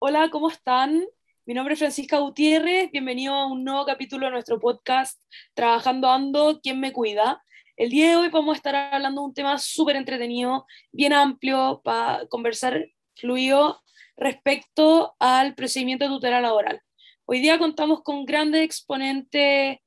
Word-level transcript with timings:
Hola, 0.00 0.30
¿cómo 0.30 0.48
están? 0.48 1.04
Mi 1.44 1.54
nombre 1.54 1.72
es 1.72 1.80
Francisca 1.80 2.20
Gutiérrez, 2.20 2.88
bienvenido 2.92 3.34
a 3.34 3.46
un 3.48 3.64
nuevo 3.64 3.84
capítulo 3.84 4.26
de 4.26 4.32
nuestro 4.32 4.60
podcast 4.60 5.20
Trabajando 5.54 6.08
Ando, 6.08 6.60
¿quién 6.62 6.78
me 6.78 6.92
cuida? 6.92 7.42
El 7.76 7.90
día 7.90 8.10
de 8.10 8.14
hoy 8.16 8.28
vamos 8.28 8.54
a 8.54 8.58
estar 8.58 8.76
hablando 8.76 9.22
de 9.22 9.26
un 9.26 9.34
tema 9.34 9.58
súper 9.58 9.96
entretenido, 9.96 10.66
bien 10.92 11.12
amplio, 11.12 11.80
para 11.82 12.24
conversar 12.28 12.86
fluido 13.16 13.82
respecto 14.16 15.16
al 15.18 15.56
procedimiento 15.56 16.04
de 16.04 16.10
tutela 16.10 16.40
laboral. 16.40 16.80
Hoy 17.24 17.40
día 17.40 17.58
contamos 17.58 18.04
con 18.04 18.24
grandes 18.24 18.62
exponentes 18.62 19.78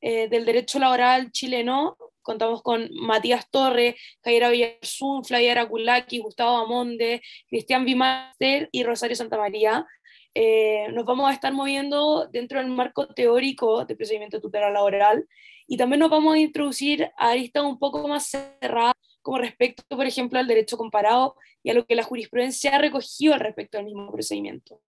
eh, 0.00 0.28
del 0.30 0.46
derecho 0.46 0.78
laboral 0.78 1.30
chileno, 1.30 1.98
contamos 2.28 2.62
con 2.62 2.90
Matías 2.92 3.50
Torre, 3.50 3.96
Jaira 4.22 4.50
Villarzún, 4.50 5.24
Flavia 5.24 5.52
Araculaki, 5.52 6.18
Gustavo 6.18 6.58
Amonde, 6.58 7.22
Cristian 7.48 7.86
Bimaster 7.86 8.68
y 8.70 8.84
Rosario 8.84 9.16
Santamaría. 9.16 9.86
Eh, 10.34 10.88
nos 10.92 11.06
vamos 11.06 11.30
a 11.30 11.32
estar 11.32 11.54
moviendo 11.54 12.28
dentro 12.30 12.58
del 12.58 12.68
marco 12.68 13.08
teórico 13.08 13.86
de 13.86 13.96
procedimiento 13.96 14.36
de 14.36 14.42
tutela 14.42 14.70
laboral 14.70 15.26
y 15.66 15.78
también 15.78 16.00
nos 16.00 16.10
vamos 16.10 16.34
a 16.34 16.38
introducir 16.38 17.10
a 17.16 17.30
aristas 17.30 17.64
un 17.64 17.78
poco 17.78 18.06
más 18.06 18.26
cerradas 18.26 18.94
como 19.22 19.38
respecto, 19.38 19.82
por 19.88 20.04
ejemplo, 20.04 20.38
al 20.38 20.46
derecho 20.46 20.76
comparado 20.76 21.34
y 21.62 21.70
a 21.70 21.74
lo 21.74 21.86
que 21.86 21.94
la 21.94 22.02
jurisprudencia 22.02 22.76
ha 22.76 22.78
recogido 22.78 23.32
al 23.32 23.40
respecto 23.40 23.78
del 23.78 23.86
mismo 23.86 24.12
procedimiento. 24.12 24.82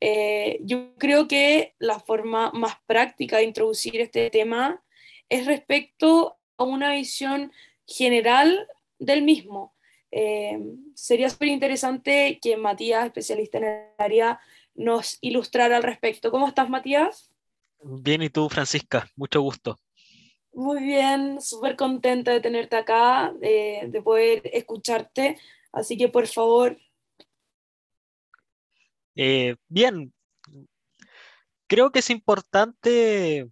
Eh, 0.00 0.58
yo 0.62 0.94
creo 0.96 1.28
que 1.28 1.74
la 1.78 2.00
forma 2.00 2.50
más 2.52 2.76
práctica 2.86 3.36
de 3.36 3.44
introducir 3.44 4.00
este 4.00 4.30
tema 4.30 4.82
es 5.28 5.46
respecto 5.46 6.38
una 6.64 6.92
visión 6.92 7.52
general 7.86 8.66
del 8.98 9.22
mismo. 9.22 9.74
Eh, 10.10 10.58
sería 10.94 11.30
súper 11.30 11.48
interesante 11.48 12.38
que 12.42 12.56
Matías, 12.56 13.06
especialista 13.06 13.58
en 13.58 13.64
el 13.64 13.84
área, 13.98 14.40
nos 14.74 15.18
ilustrara 15.20 15.76
al 15.76 15.82
respecto. 15.82 16.30
¿Cómo 16.30 16.48
estás, 16.48 16.68
Matías? 16.68 17.30
Bien, 17.82 18.22
¿y 18.22 18.28
tú, 18.28 18.48
Francisca? 18.48 19.08
Mucho 19.16 19.40
gusto. 19.40 19.78
Muy 20.52 20.82
bien, 20.82 21.40
súper 21.40 21.76
contenta 21.76 22.30
de 22.30 22.40
tenerte 22.40 22.76
acá, 22.76 23.32
de 23.40 24.00
poder 24.04 24.42
escucharte. 24.52 25.38
Así 25.72 25.96
que, 25.96 26.08
por 26.08 26.26
favor. 26.26 26.78
Eh, 29.16 29.56
bien, 29.68 30.12
creo 31.66 31.90
que 31.90 32.00
es 32.00 32.10
importante 32.10 33.50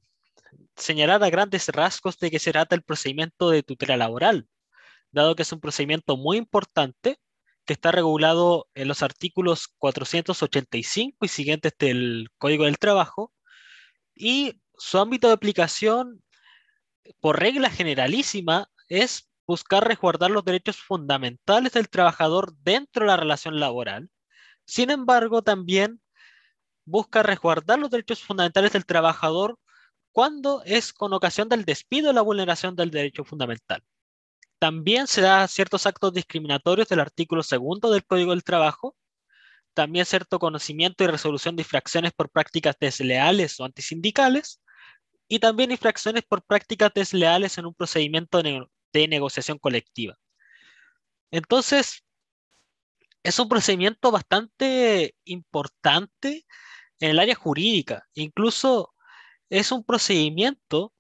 señalar 0.80 1.22
a 1.22 1.30
grandes 1.30 1.68
rasgos 1.68 2.18
de 2.18 2.30
qué 2.30 2.38
se 2.38 2.52
trata 2.52 2.74
el 2.74 2.82
procedimiento 2.82 3.50
de 3.50 3.62
tutela 3.62 3.96
laboral, 3.96 4.48
dado 5.12 5.34
que 5.36 5.42
es 5.42 5.52
un 5.52 5.60
procedimiento 5.60 6.16
muy 6.16 6.36
importante 6.36 7.18
que 7.64 7.74
está 7.74 7.92
regulado 7.92 8.68
en 8.74 8.88
los 8.88 9.02
artículos 9.02 9.68
485 9.78 11.24
y 11.24 11.28
siguientes 11.28 11.72
del 11.78 12.28
Código 12.38 12.64
del 12.64 12.78
Trabajo, 12.78 13.32
y 14.14 14.60
su 14.76 14.98
ámbito 14.98 15.28
de 15.28 15.34
aplicación, 15.34 16.22
por 17.20 17.38
regla 17.38 17.70
generalísima, 17.70 18.70
es 18.88 19.30
buscar 19.46 19.86
resguardar 19.86 20.30
los 20.30 20.44
derechos 20.44 20.76
fundamentales 20.76 21.72
del 21.72 21.88
trabajador 21.88 22.54
dentro 22.62 23.04
de 23.04 23.08
la 23.08 23.16
relación 23.16 23.60
laboral. 23.60 24.10
Sin 24.64 24.90
embargo, 24.90 25.42
también 25.42 26.00
busca 26.84 27.22
resguardar 27.22 27.78
los 27.78 27.90
derechos 27.90 28.22
fundamentales 28.22 28.72
del 28.72 28.86
trabajador 28.86 29.58
cuando 30.12 30.62
es 30.64 30.92
con 30.92 31.12
ocasión 31.12 31.48
del 31.48 31.64
despido 31.64 32.12
la 32.12 32.22
vulneración 32.22 32.76
del 32.76 32.90
derecho 32.90 33.24
fundamental. 33.24 33.82
También 34.58 35.06
se 35.06 35.22
da 35.22 35.46
ciertos 35.48 35.86
actos 35.86 36.12
discriminatorios 36.12 36.88
del 36.88 37.00
artículo 37.00 37.42
segundo 37.42 37.90
del 37.90 38.04
Código 38.04 38.32
del 38.32 38.44
Trabajo, 38.44 38.96
también 39.72 40.04
cierto 40.04 40.38
conocimiento 40.38 41.04
y 41.04 41.06
resolución 41.06 41.56
de 41.56 41.62
infracciones 41.62 42.12
por 42.12 42.28
prácticas 42.28 42.76
desleales 42.78 43.58
o 43.60 43.64
antisindicales, 43.64 44.60
y 45.28 45.38
también 45.38 45.70
infracciones 45.70 46.24
por 46.24 46.42
prácticas 46.42 46.92
desleales 46.92 47.56
en 47.56 47.66
un 47.66 47.74
procedimiento 47.74 48.42
de 48.42 49.08
negociación 49.08 49.58
colectiva. 49.58 50.18
Entonces, 51.30 52.04
es 53.22 53.38
un 53.38 53.48
procedimiento 53.48 54.10
bastante 54.10 55.14
importante 55.24 56.44
en 56.98 57.10
el 57.10 57.18
área 57.20 57.36
jurídica. 57.36 58.08
Incluso 58.14 58.89
es 59.50 59.72
un 59.72 59.84
procedimiento 59.84 60.94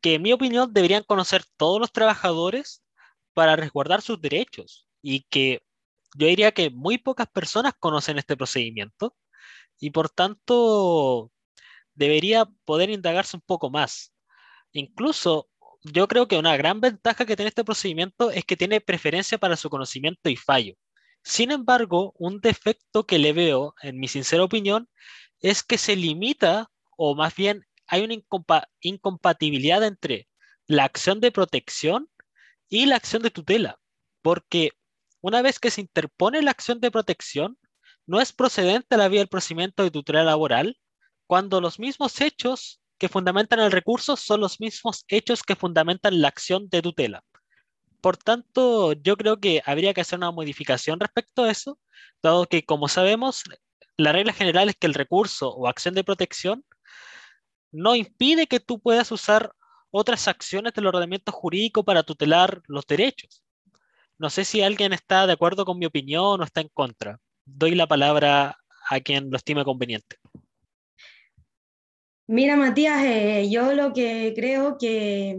que 0.00 0.14
en 0.14 0.22
mi 0.22 0.32
opinión 0.32 0.72
deberían 0.72 1.04
conocer 1.04 1.44
todos 1.56 1.78
los 1.78 1.92
trabajadores 1.92 2.82
para 3.34 3.56
resguardar 3.56 4.02
sus 4.02 4.20
derechos 4.20 4.88
y 5.02 5.22
que 5.30 5.62
yo 6.16 6.26
diría 6.26 6.52
que 6.52 6.70
muy 6.70 6.98
pocas 6.98 7.28
personas 7.28 7.74
conocen 7.78 8.18
este 8.18 8.36
procedimiento 8.36 9.14
y 9.78 9.90
por 9.90 10.08
tanto 10.10 11.30
debería 11.94 12.46
poder 12.64 12.90
indagarse 12.90 13.36
un 13.36 13.42
poco 13.42 13.70
más. 13.70 14.12
Incluso 14.72 15.48
yo 15.82 16.08
creo 16.08 16.28
que 16.28 16.38
una 16.38 16.56
gran 16.56 16.80
ventaja 16.80 17.24
que 17.26 17.36
tiene 17.36 17.48
este 17.48 17.64
procedimiento 17.64 18.30
es 18.30 18.44
que 18.44 18.56
tiene 18.56 18.80
preferencia 18.80 19.38
para 19.38 19.56
su 19.56 19.70
conocimiento 19.70 20.28
y 20.30 20.36
fallo. 20.36 20.74
Sin 21.22 21.50
embargo, 21.50 22.14
un 22.18 22.40
defecto 22.40 23.06
que 23.06 23.18
le 23.18 23.32
veo, 23.32 23.74
en 23.82 23.98
mi 23.98 24.08
sincera 24.08 24.44
opinión, 24.44 24.88
es 25.40 25.62
que 25.62 25.78
se 25.78 25.96
limita 25.96 26.70
o 27.02 27.14
más 27.14 27.34
bien 27.34 27.64
hay 27.86 28.02
una 28.02 28.14
incompatibilidad 28.82 29.82
entre 29.82 30.28
la 30.66 30.84
acción 30.84 31.18
de 31.18 31.32
protección 31.32 32.10
y 32.68 32.84
la 32.84 32.96
acción 32.96 33.22
de 33.22 33.30
tutela, 33.30 33.78
porque 34.20 34.72
una 35.22 35.40
vez 35.40 35.58
que 35.58 35.70
se 35.70 35.80
interpone 35.80 36.42
la 36.42 36.50
acción 36.50 36.78
de 36.78 36.90
protección, 36.90 37.56
no 38.06 38.20
es 38.20 38.34
procedente 38.34 38.98
la 38.98 39.08
vía 39.08 39.20
del 39.20 39.28
procedimiento 39.28 39.82
de 39.82 39.90
tutela 39.90 40.24
laboral 40.24 40.76
cuando 41.26 41.62
los 41.62 41.78
mismos 41.78 42.20
hechos 42.20 42.82
que 42.98 43.08
fundamentan 43.08 43.60
el 43.60 43.72
recurso 43.72 44.14
son 44.14 44.42
los 44.42 44.60
mismos 44.60 45.06
hechos 45.08 45.42
que 45.42 45.56
fundamentan 45.56 46.20
la 46.20 46.28
acción 46.28 46.68
de 46.68 46.82
tutela. 46.82 47.24
Por 48.02 48.18
tanto, 48.18 48.92
yo 48.92 49.16
creo 49.16 49.40
que 49.40 49.62
habría 49.64 49.94
que 49.94 50.02
hacer 50.02 50.18
una 50.18 50.32
modificación 50.32 51.00
respecto 51.00 51.44
a 51.44 51.50
eso, 51.50 51.78
dado 52.22 52.44
que, 52.44 52.62
como 52.62 52.88
sabemos, 52.88 53.42
la 53.96 54.12
regla 54.12 54.34
general 54.34 54.68
es 54.68 54.76
que 54.76 54.86
el 54.86 54.94
recurso 54.94 55.48
o 55.48 55.66
acción 55.66 55.94
de 55.94 56.04
protección 56.04 56.62
no 57.72 57.94
impide 57.94 58.46
que 58.46 58.60
tú 58.60 58.80
puedas 58.80 59.10
usar 59.12 59.52
otras 59.90 60.28
acciones 60.28 60.72
del 60.74 60.86
ordenamiento 60.86 61.32
jurídico 61.32 61.84
para 61.84 62.02
tutelar 62.02 62.62
los 62.66 62.86
derechos. 62.86 63.42
No 64.18 64.30
sé 64.30 64.44
si 64.44 64.62
alguien 64.62 64.92
está 64.92 65.26
de 65.26 65.32
acuerdo 65.32 65.64
con 65.64 65.78
mi 65.78 65.86
opinión 65.86 66.40
o 66.40 66.44
está 66.44 66.60
en 66.60 66.68
contra. 66.68 67.18
Doy 67.44 67.74
la 67.74 67.86
palabra 67.86 68.58
a 68.88 69.00
quien 69.00 69.30
lo 69.30 69.36
estime 69.36 69.64
conveniente. 69.64 70.16
Mira, 72.26 72.56
Matías, 72.56 73.02
eh, 73.04 73.48
yo 73.50 73.72
lo 73.72 73.92
que 73.92 74.32
creo 74.36 74.78
que 74.78 75.30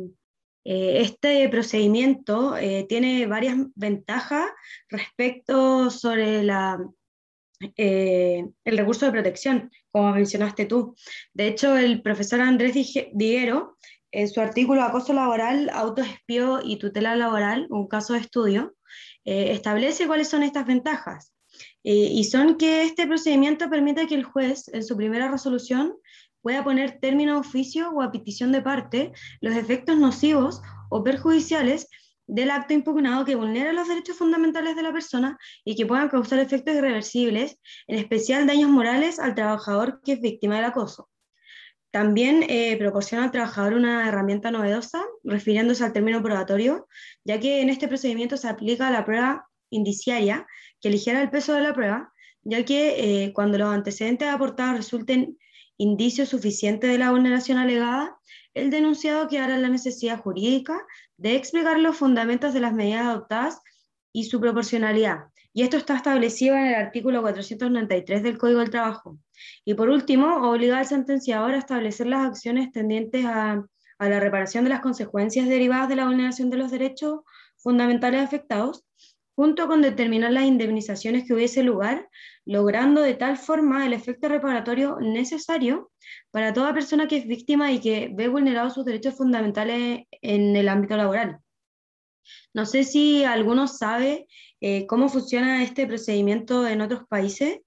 eh, 0.66 1.02
este 1.02 1.48
procedimiento 1.50 2.58
eh, 2.58 2.86
tiene 2.90 3.28
varias 3.28 3.56
ventajas 3.75 4.50
respecto 4.90 5.90
sobre 5.90 6.44
la, 6.44 6.80
el 7.76 8.78
recurso 8.78 9.06
de 9.06 9.12
protección 9.12 9.72
como 9.92 10.14
mencionaste 10.14 10.66
tú. 10.66 10.96
De 11.34 11.48
hecho, 11.48 11.78
el 11.78 12.02
profesor 12.02 12.42
Andrés 12.42 12.74
Diguero, 13.14 13.78
en 14.12 14.28
su 14.28 14.42
artículo 14.42 14.84
Acoso 14.84 15.14
laboral, 15.14 15.70
autoespío 15.74 16.60
y 16.64 16.78
tutela 16.78 17.16
laboral, 17.16 17.68
un 17.70 17.88
caso 17.88 18.14
de 18.14 18.20
estudio, 18.20 18.76
eh, 19.26 19.52
establece 19.52 20.08
cuáles 20.08 20.30
son 20.30 20.44
estas 20.44 20.66
ventajas. 20.66 21.34
Eh, 21.84 22.10
y 22.12 22.24
son 22.26 22.58
que 22.58 22.84
este 22.84 23.08
procedimiento 23.08 23.70
permite 23.70 24.08
que 24.08 24.16
el 24.16 24.24
juez, 24.24 24.68
en 24.70 24.84
su 24.84 24.96
primera 24.98 25.30
resolución, 25.30 25.94
pueda 26.42 26.64
poner 26.64 27.00
término 27.00 27.36
a 27.36 27.40
oficio 27.40 27.92
o 27.92 28.02
a 28.02 28.12
petición 28.12 28.52
de 28.52 28.62
parte 28.62 29.12
los 29.42 29.56
efectos 29.56 29.98
nocivos 29.98 30.62
o 30.90 31.04
perjudiciales 31.04 31.88
del 32.31 32.50
acto 32.50 32.74
impugnado 32.74 33.25
que 33.25 33.36
vulnera 33.36 33.74
los 33.74 33.90
derechos 33.90 34.18
fundamentales 34.18 34.78
de 34.78 34.84
la 34.84 34.94
persona 34.94 35.38
y 35.66 35.75
que 35.75 35.86
puedan 35.86 36.07
causar 36.07 36.39
efectos 36.39 36.74
irreversibles, 36.74 37.60
en 37.88 38.00
especial 38.00 38.48
daños 38.48 38.69
morales 38.69 39.19
al 39.19 39.36
trabajador 39.36 40.00
que 40.01 40.13
es 40.13 40.22
víctima 40.22 40.56
del 40.56 40.63
acoso. 40.63 41.10
También 41.92 42.45
eh, 42.48 42.78
proporciona 42.78 43.25
al 43.25 43.31
trabajador 43.31 43.74
una 43.74 44.07
herramienta 44.07 44.50
novedosa, 44.50 45.04
refiriéndose 45.25 45.83
al 45.83 45.92
término 45.92 46.24
probatorio, 46.24 46.88
ya 47.25 47.38
que 47.42 47.60
en 47.60 47.69
este 47.69 47.89
procedimiento 47.89 48.38
se 48.38 48.48
aplica 48.48 48.89
la 48.92 49.04
prueba 49.04 49.50
indiciaria, 49.69 50.48
que 50.80 50.88
eligiera 50.88 51.22
el 51.22 51.30
peso 51.30 51.54
de 51.54 51.62
la 51.62 51.74
prueba, 51.74 52.13
ya 52.44 52.63
que 52.63 53.25
eh, 53.25 53.33
cuando 53.33 53.57
los 53.57 53.68
antecedentes 53.68 54.30
aportados 54.30 54.78
resulten 54.78 55.38
indicios 55.75 56.30
suficientes 56.30 56.89
de 56.89 56.98
la 56.98 57.12
vulneración 57.12 57.57
alegada, 57.57 58.16
el 58.54 58.69
denunciado 58.69 59.28
quedará 59.28 59.56
en 59.56 59.63
la 59.63 59.69
necesidad 59.69 60.19
jurídica 60.19 60.81
de 61.21 61.35
explicar 61.35 61.77
los 61.79 61.97
fundamentos 61.97 62.51
de 62.51 62.59
las 62.59 62.73
medidas 62.73 63.06
adoptadas 63.06 63.62
y 64.12 64.23
su 64.23 64.41
proporcionalidad. 64.41 65.25
Y 65.53 65.62
esto 65.62 65.77
está 65.77 65.95
establecido 65.95 66.56
en 66.56 66.65
el 66.65 66.73
artículo 66.75 67.21
493 67.21 68.23
del 68.23 68.39
Código 68.39 68.59
del 68.59 68.71
Trabajo. 68.71 69.19
Y 69.63 69.75
por 69.75 69.89
último, 69.89 70.50
obliga 70.50 70.79
al 70.79 70.88
sentenciador 70.88 71.53
a 71.53 71.59
establecer 71.59 72.07
las 72.07 72.25
acciones 72.25 72.71
tendientes 72.71 73.23
a, 73.25 73.63
a 74.00 74.09
la 74.09 74.19
reparación 74.19 74.63
de 74.63 74.71
las 74.71 74.79
consecuencias 74.79 75.47
derivadas 75.47 75.89
de 75.89 75.97
la 75.97 76.06
vulneración 76.06 76.50
de 76.50 76.57
los 76.57 76.71
derechos 76.71 77.19
fundamentales 77.57 78.21
afectados, 78.21 78.83
junto 79.35 79.68
con 79.68 79.83
determinar 79.83 80.31
las 80.31 80.45
indemnizaciones 80.45 81.27
que 81.27 81.35
hubiese 81.35 81.62
lugar 81.62 82.09
logrando 82.46 83.02
de 83.02 83.14
tal 83.14 83.38
forma 83.38 83.86
el 83.86 83.94
efecto 83.94 84.28
reparatorio 84.28 84.98
necesario 85.00 85.92
para 86.32 86.54
toda 86.54 86.74
persona 86.74 87.08
que 87.08 87.18
es 87.18 87.28
víctima 87.28 87.72
y 87.72 87.80
que 87.80 88.10
ve 88.14 88.28
vulnerados 88.28 88.74
sus 88.74 88.86
derechos 88.86 89.16
fundamentales 89.16 90.06
en 90.10 90.56
el 90.56 90.70
ámbito 90.70 90.98
laboral. 90.98 91.40
No 92.54 92.66
sé 92.66 92.84
si 92.84 93.24
alguno 93.24 93.68
sabe 93.68 94.28
eh, 94.60 94.86
cómo 94.88 95.10
funciona 95.10 95.64
este 95.64 95.88
procedimiento 95.88 96.68
en 96.68 96.82
otros 96.82 97.02
países. 97.08 97.60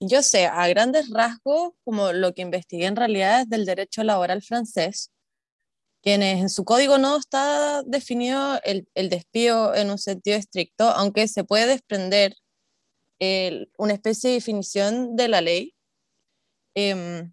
Yo 0.00 0.22
sé, 0.22 0.46
a 0.46 0.68
grandes 0.68 1.10
rasgos, 1.10 1.72
como 1.84 2.12
lo 2.12 2.34
que 2.34 2.42
investigué 2.42 2.86
en 2.86 2.96
realidad 2.96 3.42
es 3.42 3.48
del 3.48 3.64
derecho 3.64 4.02
laboral 4.02 4.42
francés, 4.42 5.10
quienes 6.02 6.40
en 6.40 6.50
su 6.50 6.64
código 6.64 6.98
no 6.98 7.16
está 7.16 7.82
definido 7.84 8.60
el, 8.62 8.86
despido 8.94 9.74
en 9.74 9.90
un 9.90 9.98
sentido 9.98 10.36
estricto, 10.36 10.90
aunque 10.90 11.26
se 11.28 11.44
puede 11.44 11.66
desprender 11.66 12.34
una 13.20 13.94
especie 13.94 14.30
de 14.30 14.36
definición 14.36 15.16
de 15.16 15.28
la 15.28 15.40
ley. 15.40 15.74
Em, 16.74 17.32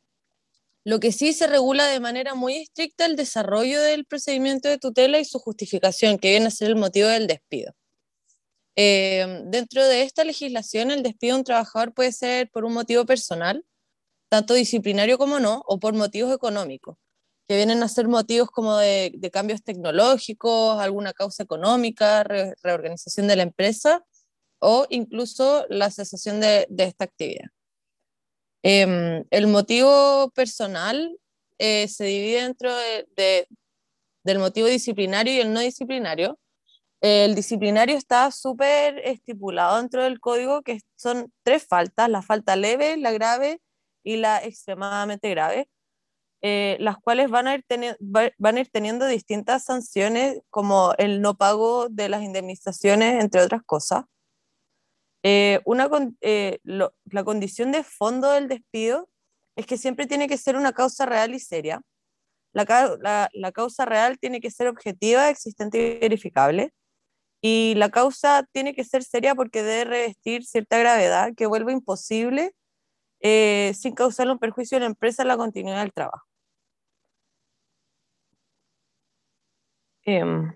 lo 0.83 0.99
que 0.99 1.11
sí 1.11 1.33
se 1.33 1.47
regula 1.47 1.85
de 1.87 1.99
manera 1.99 2.33
muy 2.35 2.55
estricta 2.57 3.05
el 3.05 3.15
desarrollo 3.15 3.81
del 3.81 4.05
procedimiento 4.05 4.67
de 4.69 4.79
tutela 4.79 5.19
y 5.19 5.25
su 5.25 5.39
justificación, 5.39 6.17
que 6.17 6.31
viene 6.31 6.47
a 6.47 6.51
ser 6.51 6.69
el 6.69 6.75
motivo 6.75 7.07
del 7.07 7.27
despido. 7.27 7.73
Em, 8.75 9.49
dentro 9.51 9.85
de 9.85 10.03
esta 10.03 10.23
legislación, 10.23 10.91
el 10.91 11.03
despido 11.03 11.35
de 11.35 11.39
un 11.39 11.43
trabajador 11.43 11.93
puede 11.93 12.11
ser 12.11 12.49
por 12.51 12.65
un 12.65 12.73
motivo 12.73 13.05
personal, 13.05 13.65
tanto 14.29 14.53
disciplinario 14.53 15.17
como 15.17 15.39
no, 15.39 15.63
o 15.67 15.79
por 15.79 15.93
motivos 15.93 16.33
económicos, 16.33 16.97
que 17.47 17.57
vienen 17.57 17.83
a 17.83 17.89
ser 17.89 18.07
motivos 18.07 18.49
como 18.49 18.77
de, 18.77 19.11
cambios 19.31 19.63
tecnológicos, 19.63 20.79
alguna 20.79 21.13
causa 21.13 21.43
económica, 21.43 22.23
reorganización 22.23 23.27
de 23.27 23.35
la 23.35 23.43
empresa 23.43 24.05
o 24.61 24.85
incluso 24.89 25.65
la 25.69 25.89
cesación 25.89 26.39
de, 26.39 26.67
esta 26.77 27.05
actividad. 27.05 27.49
Em, 28.63 29.25
el 29.31 29.47
motivo 29.47 30.29
personal 30.35 31.17
eh, 31.57 31.87
se 31.87 32.05
divide 32.05 32.43
dentro 32.43 32.71
del 34.23 34.39
motivo 34.39 34.67
disciplinario 34.67 35.33
y 35.33 35.39
el 35.39 35.51
no 35.51 35.59
disciplinario. 35.59 36.39
El 37.01 37.33
disciplinario 37.33 37.97
está 37.97 38.29
súper 38.29 38.99
estipulado 38.99 39.77
dentro 39.77 40.03
del 40.03 40.19
código, 40.19 40.61
que 40.61 40.79
son 40.95 41.33
tres 41.43 41.65
faltas, 41.67 42.07
la 42.09 42.21
falta 42.21 42.55
leve, 42.55 42.97
la 42.97 43.11
grave 43.11 43.59
y 44.03 44.17
la 44.17 44.43
extremadamente 44.43 45.27
grave, 45.31 45.67
eh, 46.43 46.77
las 46.79 46.97
cuales 46.97 47.31
van 47.31 47.47
a, 47.47 47.55
ir 47.55 47.65
van 48.37 48.57
a 48.57 48.59
ir 48.59 48.69
teniendo 48.69 49.07
distintas 49.07 49.63
sanciones, 49.65 50.39
como 50.51 50.93
el 50.99 51.21
no 51.21 51.35
pago 51.35 51.89
de 51.89 52.09
las 52.09 52.21
indemnizaciones, 52.21 53.23
entre 53.23 53.41
otras 53.41 53.63
cosas. 53.65 54.05
Eh, 55.23 55.59
una, 55.65 55.89
eh, 56.21 56.59
la 56.63 57.23
condición 57.23 57.71
de 57.71 57.83
fondo 57.83 58.31
del 58.31 58.47
despido 58.47 59.09
es 59.55 59.65
que 59.65 59.77
siempre 59.77 60.07
tiene 60.07 60.27
que 60.27 60.37
ser 60.37 60.55
una 60.55 60.73
causa 60.73 61.05
real 61.05 61.33
y 61.33 61.39
seria. 61.39 61.81
La, 62.53 62.65
la, 62.99 63.29
la, 63.33 63.51
causa 63.51 63.85
real 63.85 64.19
tiene 64.19 64.41
que 64.41 64.51
ser 64.51 64.67
objetiva, 64.67 65.29
existente 65.29 65.97
y 65.97 65.99
verificable 65.99 66.73
y 67.41 67.73
la 67.75 67.89
causa 67.89 68.47
tiene 68.53 68.75
que 68.75 68.83
ser 68.83 69.03
seria 69.03 69.35
porque 69.35 69.63
debe 69.63 69.85
revestir 69.85 70.45
cierta 70.45 70.77
gravedad 70.77 71.33
que 71.35 71.47
vuelve 71.47 71.73
imposible 71.73 72.53
eh, 73.21 73.73
sin 73.75 73.95
causar 73.95 74.29
un 74.29 74.39
perjuicio 74.39 74.77
a 74.77 74.81
la 74.81 74.85
empresa 74.87 75.23
la 75.25 75.37
continuidad 75.37 75.81
del 75.81 75.93
trabajo. 75.93 76.25
Em, 80.03 80.55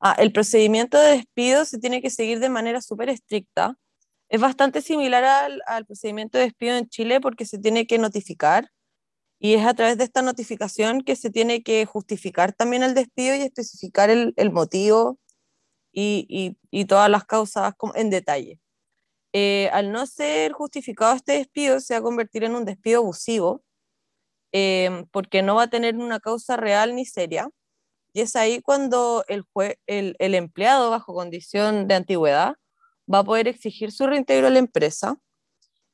ah, 0.00 0.16
el 0.18 0.32
procedimiento 0.32 0.98
de 0.98 1.18
despido 1.18 1.64
se 1.64 1.78
tiene 1.78 2.02
que 2.02 2.10
seguir 2.10 2.40
de 2.40 2.48
manera 2.48 2.80
súper 2.80 3.08
estricta. 3.08 3.76
Es 4.28 4.40
bastante 4.40 4.82
similar 4.82 5.24
al, 5.24 5.62
al, 5.66 5.86
procedimiento 5.86 6.38
de 6.38 6.44
despido 6.44 6.76
en 6.76 6.88
Chile 6.88 7.20
porque 7.20 7.46
se 7.46 7.58
tiene 7.58 7.86
que 7.86 7.98
notificar 7.98 8.70
y 9.38 9.54
es 9.54 9.64
a 9.66 9.74
través 9.74 9.98
de 9.98 10.04
esta 10.04 10.22
notificación 10.22 11.02
que 11.02 11.16
se 11.16 11.30
tiene 11.30 11.62
que 11.62 11.86
justificar 11.86 12.52
también 12.52 12.82
el 12.82 12.94
despido 12.94 13.36
y 13.36 13.42
especificar 13.42 14.10
el, 14.10 14.34
el 14.36 14.50
motivo 14.52 15.18
y, 15.92 16.84
todas 16.86 17.10
las 17.10 17.24
causas 17.24 17.74
en 17.94 18.10
detalle. 18.10 18.60
Eh, 19.32 19.68
al 19.72 19.92
no 19.92 20.06
ser 20.06 20.52
justificado 20.52 21.14
este 21.14 21.32
despido, 21.32 21.80
se 21.80 21.94
va 21.94 22.00
a 22.00 22.02
convertir 22.02 22.44
en 22.44 22.54
un 22.54 22.64
despido 22.64 23.00
abusivo, 23.00 23.62
em, 24.52 25.06
porque 25.12 25.42
no 25.42 25.56
va 25.56 25.64
a 25.64 25.70
tener 25.70 25.96
una 25.96 26.20
causa 26.20 26.56
real 26.56 26.94
ni 26.94 27.04
seria. 27.04 27.48
Y 28.18 28.22
es 28.22 28.34
ahí 28.34 28.60
cuando 28.60 29.24
el, 29.28 30.16
empleado, 30.18 30.90
bajo 30.90 31.14
condición 31.14 31.86
de 31.86 31.94
antigüedad, 31.94 32.56
va 33.06 33.20
a 33.20 33.24
poder 33.24 33.46
exigir 33.46 33.92
su 33.92 34.08
reintegro 34.08 34.48
a 34.48 34.50
la 34.50 34.58
empresa. 34.58 35.20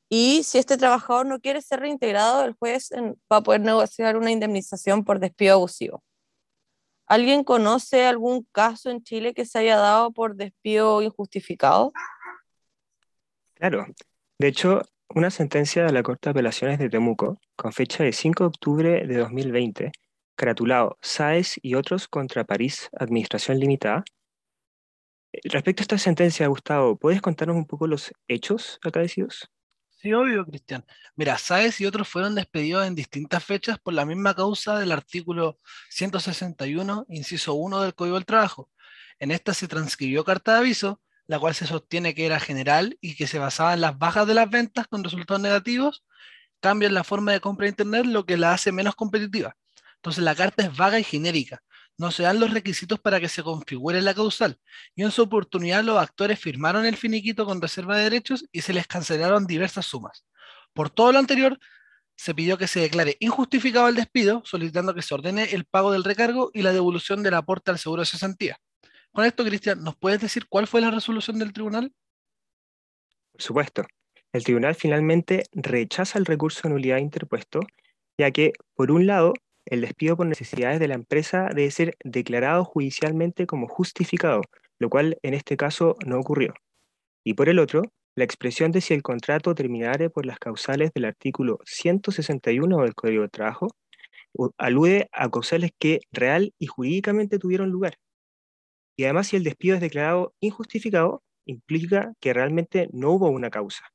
Y 0.09 0.41
si 0.41 0.57
este 0.57 0.75
trabajador 0.75 1.27
no 1.27 1.39
quiere 1.39 1.61
ser 1.61 1.81
reintegrado, 1.81 2.43
el 2.43 2.53
juez 2.53 2.89
va 3.31 3.37
a 3.37 3.43
poder 3.43 3.61
negociar 3.61 4.17
una 4.17 4.31
indemnización 4.31 5.05
por 5.05 5.19
despido 5.19 5.53
abusivo. 5.53 6.03
¿Alguien 7.05 7.43
conoce 7.43 8.07
algún 8.07 8.47
caso 8.51 8.89
en 8.89 9.03
Chile 9.03 9.35
que 9.35 9.45
se 9.45 9.59
haya 9.59 9.77
dado 9.77 10.11
por 10.11 10.35
despido 10.35 11.03
injustificado? 11.03 11.93
Claro. 13.53 13.85
De 14.39 14.47
hecho, 14.47 14.81
una 15.09 15.29
sentencia 15.29 15.85
de 15.85 15.93
la 15.93 16.01
Corte 16.01 16.29
de 16.29 16.31
Apelaciones 16.31 16.79
de 16.79 16.89
Temuco, 16.89 17.39
con 17.55 17.71
fecha 17.71 18.03
de 18.03 18.13
5 18.13 18.45
de 18.45 18.47
octubre 18.47 19.05
de 19.05 19.15
2020, 19.15 19.91
caratulado 20.35 20.97
SAES 21.01 21.59
y 21.61 21.75
otros 21.75 22.07
contra 22.07 22.43
París 22.43 22.89
Administración 22.97 23.59
Limitada. 23.59 24.03
Respecto 25.43 25.81
a 25.81 25.85
esta 25.85 25.97
sentencia, 25.97 26.47
Gustavo, 26.47 26.97
¿puedes 26.97 27.21
contarnos 27.21 27.57
un 27.57 27.65
poco 27.65 27.87
los 27.87 28.13
hechos 28.27 28.79
acaecidos? 28.83 29.49
Sí, 30.05 30.13
obvio, 30.13 30.45
Cristian. 30.45 30.85
Mira, 31.15 31.37
Sáez 31.37 31.81
y 31.81 31.85
otros 31.87 32.07
fueron 32.07 32.35
despedidos 32.35 32.85
en 32.85 32.93
distintas 32.93 33.43
fechas 33.43 33.79
por 33.79 33.93
la 33.95 34.05
misma 34.05 34.35
causa 34.35 34.77
del 34.77 34.91
artículo 34.91 35.59
161, 35.89 37.07
inciso 37.09 37.55
1 37.55 37.81
del 37.81 37.95
Código 37.95 38.15
del 38.15 38.25
Trabajo. 38.25 38.69
En 39.19 39.31
esta 39.31 39.53
se 39.53 39.67
transcribió 39.67 40.23
carta 40.23 40.53
de 40.53 40.59
aviso, 40.59 41.01
la 41.25 41.39
cual 41.39 41.55
se 41.55 41.65
sostiene 41.65 42.13
que 42.13 42.25
era 42.25 42.39
general 42.39 42.97
y 43.01 43.15
que 43.15 43.25
se 43.25 43.39
basaba 43.39 43.73
en 43.73 43.81
las 43.81 43.97
bajas 43.97 44.27
de 44.27 44.35
las 44.35 44.49
ventas 44.49 44.87
con 44.87 45.03
resultados 45.03 45.41
negativos, 45.41 46.03
cambian 46.59 46.93
la 46.93 47.03
forma 47.03 47.31
de 47.31 47.41
compra 47.41 47.65
de 47.65 47.69
Internet, 47.69 48.05
lo 48.05 48.25
que 48.27 48.37
la 48.37 48.53
hace 48.53 48.71
menos 48.71 48.95
competitiva. 48.95 49.57
Entonces 50.05 50.23
la 50.23 50.35
carta 50.35 50.63
es 50.63 50.77
vaga 50.77 50.99
y 50.99 51.03
genérica 51.03 51.63
no 51.97 52.11
se 52.11 52.23
dan 52.23 52.39
los 52.39 52.51
requisitos 52.51 52.99
para 52.99 53.19
que 53.19 53.29
se 53.29 53.43
configure 53.43 54.01
la 54.01 54.13
causal, 54.13 54.59
y 54.95 55.03
en 55.03 55.11
su 55.11 55.23
oportunidad 55.23 55.83
los 55.83 55.97
actores 55.97 56.39
firmaron 56.39 56.85
el 56.85 56.97
finiquito 56.97 57.45
con 57.45 57.61
reserva 57.61 57.97
de 57.97 58.03
derechos 58.03 58.45
y 58.51 58.61
se 58.61 58.73
les 58.73 58.87
cancelaron 58.87 59.47
diversas 59.47 59.85
sumas. 59.85 60.25
Por 60.73 60.89
todo 60.89 61.11
lo 61.11 61.19
anterior, 61.19 61.57
se 62.17 62.33
pidió 62.33 62.57
que 62.57 62.67
se 62.67 62.81
declare 62.81 63.17
injustificado 63.19 63.87
el 63.87 63.95
despido, 63.95 64.41
solicitando 64.45 64.93
que 64.93 65.01
se 65.01 65.13
ordene 65.13 65.43
el 65.53 65.65
pago 65.65 65.91
del 65.91 66.03
recargo 66.03 66.51
y 66.53 66.61
la 66.61 66.73
devolución 66.73 67.23
del 67.23 67.33
aporte 67.33 67.71
al 67.71 67.79
seguro 67.79 68.01
de 68.01 68.07
cesantía. 68.07 68.57
Con 69.11 69.25
esto, 69.25 69.43
Cristian, 69.43 69.83
¿nos 69.83 69.95
puedes 69.95 70.21
decir 70.21 70.47
cuál 70.47 70.67
fue 70.67 70.81
la 70.81 70.91
resolución 70.91 71.39
del 71.39 71.53
tribunal? 71.53 71.93
Por 73.31 73.41
supuesto. 73.41 73.83
El 74.33 74.43
tribunal 74.43 74.75
finalmente 74.75 75.45
rechaza 75.53 76.19
el 76.19 76.25
recurso 76.25 76.61
de 76.63 76.69
nulidad 76.69 76.97
interpuesto, 76.97 77.61
ya 78.17 78.31
que, 78.31 78.53
por 78.75 78.91
un 78.91 79.07
lado, 79.07 79.33
el 79.65 79.81
despido 79.81 80.15
por 80.17 80.27
necesidades 80.27 80.79
de 80.79 80.87
la 80.87 80.95
empresa 80.95 81.49
debe 81.53 81.71
ser 81.71 81.97
declarado 82.03 82.63
judicialmente 82.65 83.47
como 83.47 83.67
justificado, 83.67 84.41
lo 84.79 84.89
cual 84.89 85.17
en 85.23 85.33
este 85.33 85.57
caso 85.57 85.95
no 86.05 86.19
ocurrió. 86.19 86.53
Y 87.23 87.33
por 87.33 87.49
el 87.49 87.59
otro, 87.59 87.83
la 88.15 88.23
expresión 88.23 88.71
de 88.71 88.81
si 88.81 88.93
el 88.93 89.01
contrato 89.01 89.55
terminare 89.55 90.09
por 90.09 90.25
las 90.25 90.39
causales 90.39 90.91
del 90.93 91.05
artículo 91.05 91.59
161 91.65 92.83
del 92.83 92.95
Código 92.95 93.23
de 93.23 93.29
Trabajo 93.29 93.67
alude 94.57 95.09
a 95.11 95.29
causales 95.29 95.71
que 95.79 96.01
real 96.11 96.53
y 96.59 96.67
jurídicamente 96.67 97.39
tuvieron 97.39 97.69
lugar. 97.69 97.95
Y 98.97 99.03
además 99.05 99.27
si 99.27 99.35
el 99.35 99.43
despido 99.43 99.75
es 99.75 99.81
declarado 99.81 100.33
injustificado, 100.39 101.23
implica 101.45 102.13
que 102.19 102.33
realmente 102.33 102.87
no 102.91 103.11
hubo 103.11 103.29
una 103.29 103.49
causa. 103.49 103.85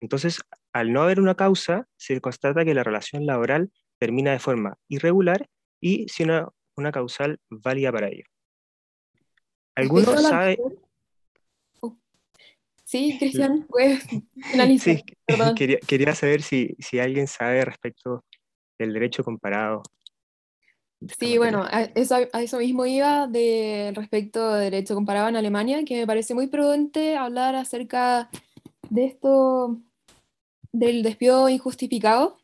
Entonces, 0.00 0.40
al 0.72 0.92
no 0.92 1.02
haber 1.02 1.20
una 1.20 1.34
causa, 1.34 1.86
se 1.96 2.20
constata 2.20 2.64
que 2.64 2.74
la 2.74 2.84
relación 2.84 3.26
laboral 3.26 3.70
termina 3.98 4.32
de 4.32 4.38
forma 4.38 4.78
irregular 4.88 5.48
y 5.80 6.08
sin 6.08 6.30
una, 6.76 6.92
causal 6.92 7.40
válida 7.50 7.92
para 7.92 8.08
ello. 8.08 8.24
¿Alguno 9.74 10.16
sabe? 10.16 10.58
Oh. 11.80 11.96
Sí, 12.84 13.16
Cristian, 13.18 13.66
puedes 13.68 14.04
finalizar. 14.50 14.96
Sí, 14.96 15.04
quería, 15.86 16.14
saber 16.14 16.42
si, 16.42 16.76
alguien 17.00 17.26
sabe 17.26 17.64
respecto 17.64 18.24
del 18.78 18.92
derecho 18.92 19.24
comparado. 19.24 19.82
Sí, 21.18 21.38
bueno, 21.38 21.62
a 21.62 21.82
eso, 21.82 22.16
a 22.32 22.42
eso, 22.42 22.58
mismo 22.58 22.84
iba 22.84 23.28
de 23.28 23.92
respecto 23.94 24.54
de 24.54 24.64
derecho 24.64 24.96
comparado 24.96 25.28
en 25.28 25.36
Alemania, 25.36 25.84
que 25.84 26.00
me 26.00 26.06
parece 26.08 26.34
muy 26.34 26.48
prudente 26.48 27.16
hablar 27.16 27.54
acerca 27.54 28.30
de 28.90 29.04
esto 29.04 29.80
del 30.72 31.02
despido 31.04 31.48
injustificado, 31.48 32.38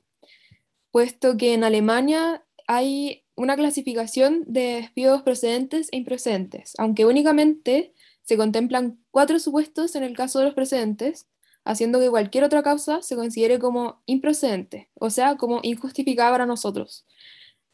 puesto 0.95 1.37
que 1.37 1.55
en 1.55 1.65
Alemania 1.65 2.45
hay 2.69 3.25
una 3.35 3.57
clasificación 3.57 4.45
de 4.47 4.77
despidos 4.77 5.23
procedentes 5.23 5.89
e 5.91 5.97
improcedentes, 5.97 6.75
aunque 6.79 7.05
únicamente 7.05 7.93
se 8.23 8.37
contemplan 8.37 9.01
cuatro 9.11 9.41
supuestos 9.41 9.97
en 9.97 10.05
el 10.05 10.17
caso 10.17 10.39
de 10.39 10.45
los 10.45 10.55
precedentes, 10.55 11.27
haciendo 11.65 11.99
que 11.99 12.11
cualquier 12.11 12.45
otra 12.45 12.63
causa 12.63 13.03
se 13.03 13.17
considere 13.17 13.59
como 13.59 14.05
improcedente, 14.07 14.89
o 14.95 15.11
sea, 15.11 15.37
como 15.37 15.59
injustificada 15.65 16.31
para 16.31 16.47
nosotros. 16.47 17.05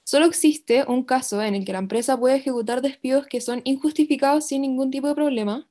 Solo 0.02 0.24
existe 0.24 0.86
un 0.88 1.04
caso 1.04 1.42
en 1.42 1.54
el 1.54 1.66
que 1.66 1.74
la 1.74 1.80
empresa 1.80 2.18
puede 2.18 2.36
ejecutar 2.36 2.80
despidos 2.80 3.26
que 3.26 3.42
son 3.42 3.60
injustificados 3.64 4.46
sin 4.46 4.62
ningún 4.62 4.90
tipo 4.90 5.08
de 5.08 5.14
problema, 5.14 5.68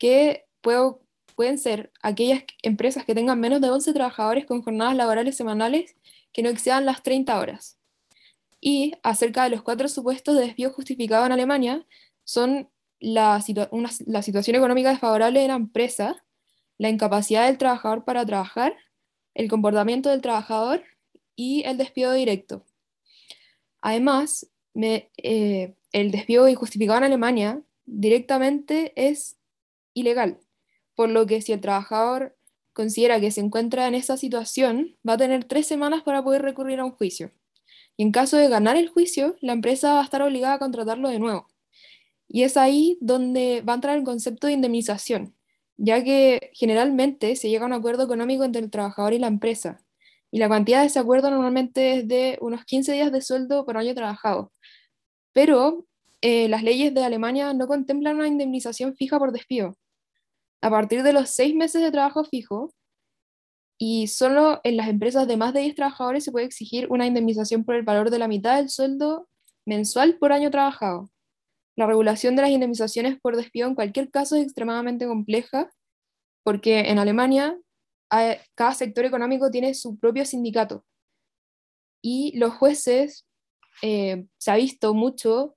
que 0.00 0.46
pueden 0.62 1.58
ser 1.58 1.92
aquellas 2.02 2.44
empresas 2.62 3.04
que 3.04 3.14
tengan 3.14 3.38
menos 3.38 3.60
de 3.60 3.68
11 3.68 3.92
trabajadores 3.92 4.46
con 4.46 4.62
jornadas 4.62 4.96
laborales 4.96 5.36
semanales 5.36 5.94
que 6.32 6.42
no 6.42 6.48
excedan 6.48 6.86
las 6.86 7.02
30 7.02 7.38
horas. 7.38 7.78
Y 8.60 8.94
acerca 9.02 9.44
de 9.44 9.50
los 9.50 9.62
cuatro 9.62 9.88
supuestos 9.88 10.36
de 10.36 10.42
despido 10.42 10.72
justificado 10.72 11.24
en 11.26 11.32
Alemania, 11.32 11.86
son 12.24 12.68
la, 13.00 13.42
la 14.06 14.22
situación 14.22 14.56
económica 14.56 14.90
desfavorable 14.90 15.40
de 15.40 15.48
la 15.48 15.54
empresa, 15.54 16.24
la 16.76 16.88
incapacidad 16.88 17.46
del 17.46 17.58
trabajador 17.58 18.04
para 18.04 18.26
trabajar, 18.26 18.76
el 19.34 19.48
comportamiento 19.48 20.10
del 20.10 20.20
trabajador 20.20 20.82
y 21.36 21.62
el 21.64 21.76
despido 21.76 22.12
directo. 22.12 22.64
Además, 23.80 24.50
eh, 24.74 25.74
el 25.92 26.10
despido 26.10 26.48
injustificado 26.48 26.98
en 26.98 27.04
Alemania 27.04 27.62
directamente 27.86 28.92
es 28.96 29.38
ilegal, 29.94 30.38
por 30.94 31.08
lo 31.08 31.26
que 31.26 31.40
si 31.40 31.52
el 31.52 31.60
trabajador 31.60 32.36
considera 32.78 33.18
que 33.18 33.32
se 33.32 33.40
encuentra 33.40 33.88
en 33.88 33.96
esa 33.96 34.16
situación, 34.16 34.96
va 35.06 35.14
a 35.14 35.16
tener 35.16 35.42
tres 35.42 35.66
semanas 35.66 36.04
para 36.04 36.22
poder 36.22 36.42
recurrir 36.42 36.78
a 36.78 36.84
un 36.84 36.92
juicio. 36.92 37.32
Y 37.96 38.04
en 38.04 38.12
caso 38.12 38.36
de 38.36 38.48
ganar 38.48 38.76
el 38.76 38.88
juicio, 38.88 39.34
la 39.40 39.52
empresa 39.52 39.94
va 39.94 40.00
a 40.00 40.04
estar 40.04 40.22
obligada 40.22 40.54
a 40.54 40.58
contratarlo 40.60 41.08
de 41.08 41.18
nuevo. 41.18 41.48
Y 42.28 42.44
es 42.44 42.56
ahí 42.56 42.96
donde 43.00 43.62
va 43.62 43.72
a 43.72 43.74
entrar 43.74 43.98
el 43.98 44.04
concepto 44.04 44.46
de 44.46 44.52
indemnización, 44.52 45.34
ya 45.76 46.04
que 46.04 46.52
generalmente 46.54 47.34
se 47.34 47.50
llega 47.50 47.64
a 47.64 47.66
un 47.66 47.72
acuerdo 47.72 48.04
económico 48.04 48.44
entre 48.44 48.62
el 48.62 48.70
trabajador 48.70 49.12
y 49.12 49.18
la 49.18 49.26
empresa, 49.26 49.84
y 50.30 50.38
la 50.38 50.48
cantidad 50.48 50.82
de 50.82 50.86
ese 50.86 51.00
acuerdo 51.00 51.30
normalmente 51.30 51.94
es 51.98 52.08
de 52.08 52.38
unos 52.40 52.64
15 52.64 52.92
días 52.92 53.10
de 53.10 53.22
sueldo 53.22 53.64
por 53.64 53.76
año 53.76 53.94
trabajado. 53.94 54.52
Pero 55.32 55.86
eh, 56.20 56.48
las 56.48 56.62
leyes 56.62 56.94
de 56.94 57.04
Alemania 57.04 57.52
no 57.54 57.66
contemplan 57.66 58.16
una 58.16 58.28
indemnización 58.28 58.94
fija 58.94 59.18
por 59.18 59.32
despido. 59.32 59.76
A 60.60 60.70
partir 60.70 61.02
de 61.02 61.12
los 61.12 61.30
seis 61.30 61.54
meses 61.54 61.82
de 61.82 61.90
trabajo 61.90 62.24
fijo, 62.24 62.72
y 63.78 64.08
solo 64.08 64.60
en 64.64 64.76
las 64.76 64.88
empresas 64.88 65.28
de 65.28 65.36
más 65.36 65.54
de 65.54 65.60
10 65.60 65.76
trabajadores 65.76 66.24
se 66.24 66.32
puede 66.32 66.46
exigir 66.46 66.88
una 66.90 67.06
indemnización 67.06 67.64
por 67.64 67.76
el 67.76 67.84
valor 67.84 68.10
de 68.10 68.18
la 68.18 68.26
mitad 68.26 68.56
del 68.56 68.70
sueldo 68.70 69.28
mensual 69.64 70.18
por 70.18 70.32
año 70.32 70.50
trabajado. 70.50 71.10
La 71.76 71.86
regulación 71.86 72.34
de 72.34 72.42
las 72.42 72.50
indemnizaciones 72.50 73.20
por 73.20 73.36
despido 73.36 73.68
en 73.68 73.76
cualquier 73.76 74.10
caso 74.10 74.34
es 74.34 74.42
extremadamente 74.42 75.06
compleja 75.06 75.70
porque 76.42 76.80
en 76.80 76.98
Alemania 76.98 77.56
cada 78.56 78.74
sector 78.74 79.04
económico 79.04 79.50
tiene 79.50 79.74
su 79.74 79.96
propio 79.96 80.24
sindicato 80.24 80.84
y 82.02 82.36
los 82.36 82.54
jueces 82.54 83.26
eh, 83.82 84.26
se 84.38 84.50
ha 84.50 84.56
visto 84.56 84.94
mucho 84.94 85.56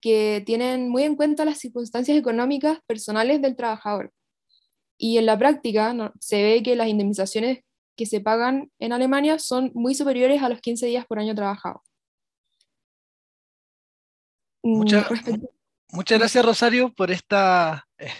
que 0.00 0.42
tienen 0.44 0.88
muy 0.88 1.04
en 1.04 1.14
cuenta 1.14 1.44
las 1.44 1.58
circunstancias 1.58 2.18
económicas 2.18 2.80
personales 2.86 3.40
del 3.40 3.54
trabajador. 3.54 4.12
Y 5.04 5.18
en 5.18 5.26
la 5.26 5.36
práctica 5.36 5.92
se 6.20 6.40
ve 6.44 6.62
que 6.62 6.76
las 6.76 6.86
indemnizaciones 6.86 7.64
que 7.96 8.06
se 8.06 8.20
pagan 8.20 8.70
en 8.78 8.92
Alemania 8.92 9.40
son 9.40 9.72
muy 9.74 9.96
superiores 9.96 10.40
a 10.44 10.48
los 10.48 10.60
15 10.60 10.86
días 10.86 11.04
por 11.06 11.18
año 11.18 11.34
trabajado. 11.34 11.82
Mm, 14.62 14.84
muchas 15.90 16.18
gracias, 16.20 16.44
Rosario, 16.44 16.92
por 16.94 17.10
esta 17.10 17.88
eh, 17.98 18.12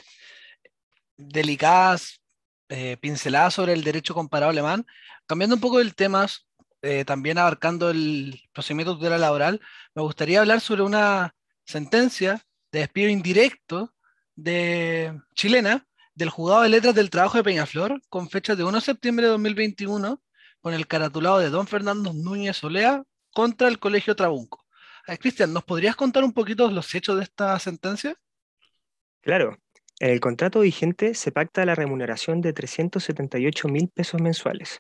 delicadas 1.16 2.20
eh, 2.68 2.96
pinceladas 2.96 3.54
sobre 3.54 3.74
el 3.74 3.84
derecho 3.84 4.12
comparado 4.12 4.50
alemán. 4.50 4.84
Cambiando 5.28 5.54
un 5.54 5.62
poco 5.62 5.78
del 5.78 5.94
tema, 5.94 6.26
eh, 6.82 7.04
también 7.04 7.38
abarcando 7.38 7.90
el 7.90 8.42
procedimiento 8.52 8.94
de 8.94 8.98
tutela 8.98 9.18
laboral, 9.18 9.60
me 9.94 10.02
gustaría 10.02 10.40
hablar 10.40 10.60
sobre 10.60 10.82
una 10.82 11.32
sentencia 11.64 12.44
de 12.72 12.80
despido 12.80 13.08
indirecto 13.08 13.94
de 14.34 15.16
chilena 15.36 15.86
del 16.14 16.31
juzgado 16.31 16.62
de 16.62 16.69
letras 16.69 16.95
del 16.95 17.11
trabajo 17.11 17.38
de 17.38 17.45
Peñaflor 17.45 18.00
con 18.09 18.28
fecha 18.28 18.54
de 18.54 18.64
1 18.64 18.73
de 18.73 18.81
septiembre 18.81 19.26
de 19.26 19.33
2021 19.33 20.23
con 20.61 20.75
el 20.75 20.87
caratulado 20.87 21.38
de 21.38 21.50
don 21.50 21.66
Fernando 21.66 22.12
Núñez 22.12 22.62
Olea 22.64 23.02
contra 23.33 23.69
el 23.69 23.78
Colegio 23.78 24.14
Trabunco. 24.14 24.64
Cristian, 25.19 25.52
¿nos 25.52 25.64
podrías 25.64 25.97
contar 25.97 26.23
un 26.25 26.33
poquito 26.33 26.71
los 26.71 26.95
hechos 26.95 27.16
de 27.16 27.25
esta 27.25 27.59
sentencia? 27.59 28.14
Claro. 29.21 29.59
En 29.99 30.11
el 30.11 30.21
contrato 30.21 30.61
vigente 30.61 31.14
se 31.14 31.31
pacta 31.31 31.64
la 31.64 31.75
remuneración 31.75 32.40
de 32.40 32.52
378 32.52 33.69
mil 33.69 33.88
pesos 33.88 34.21
mensuales. 34.21 34.78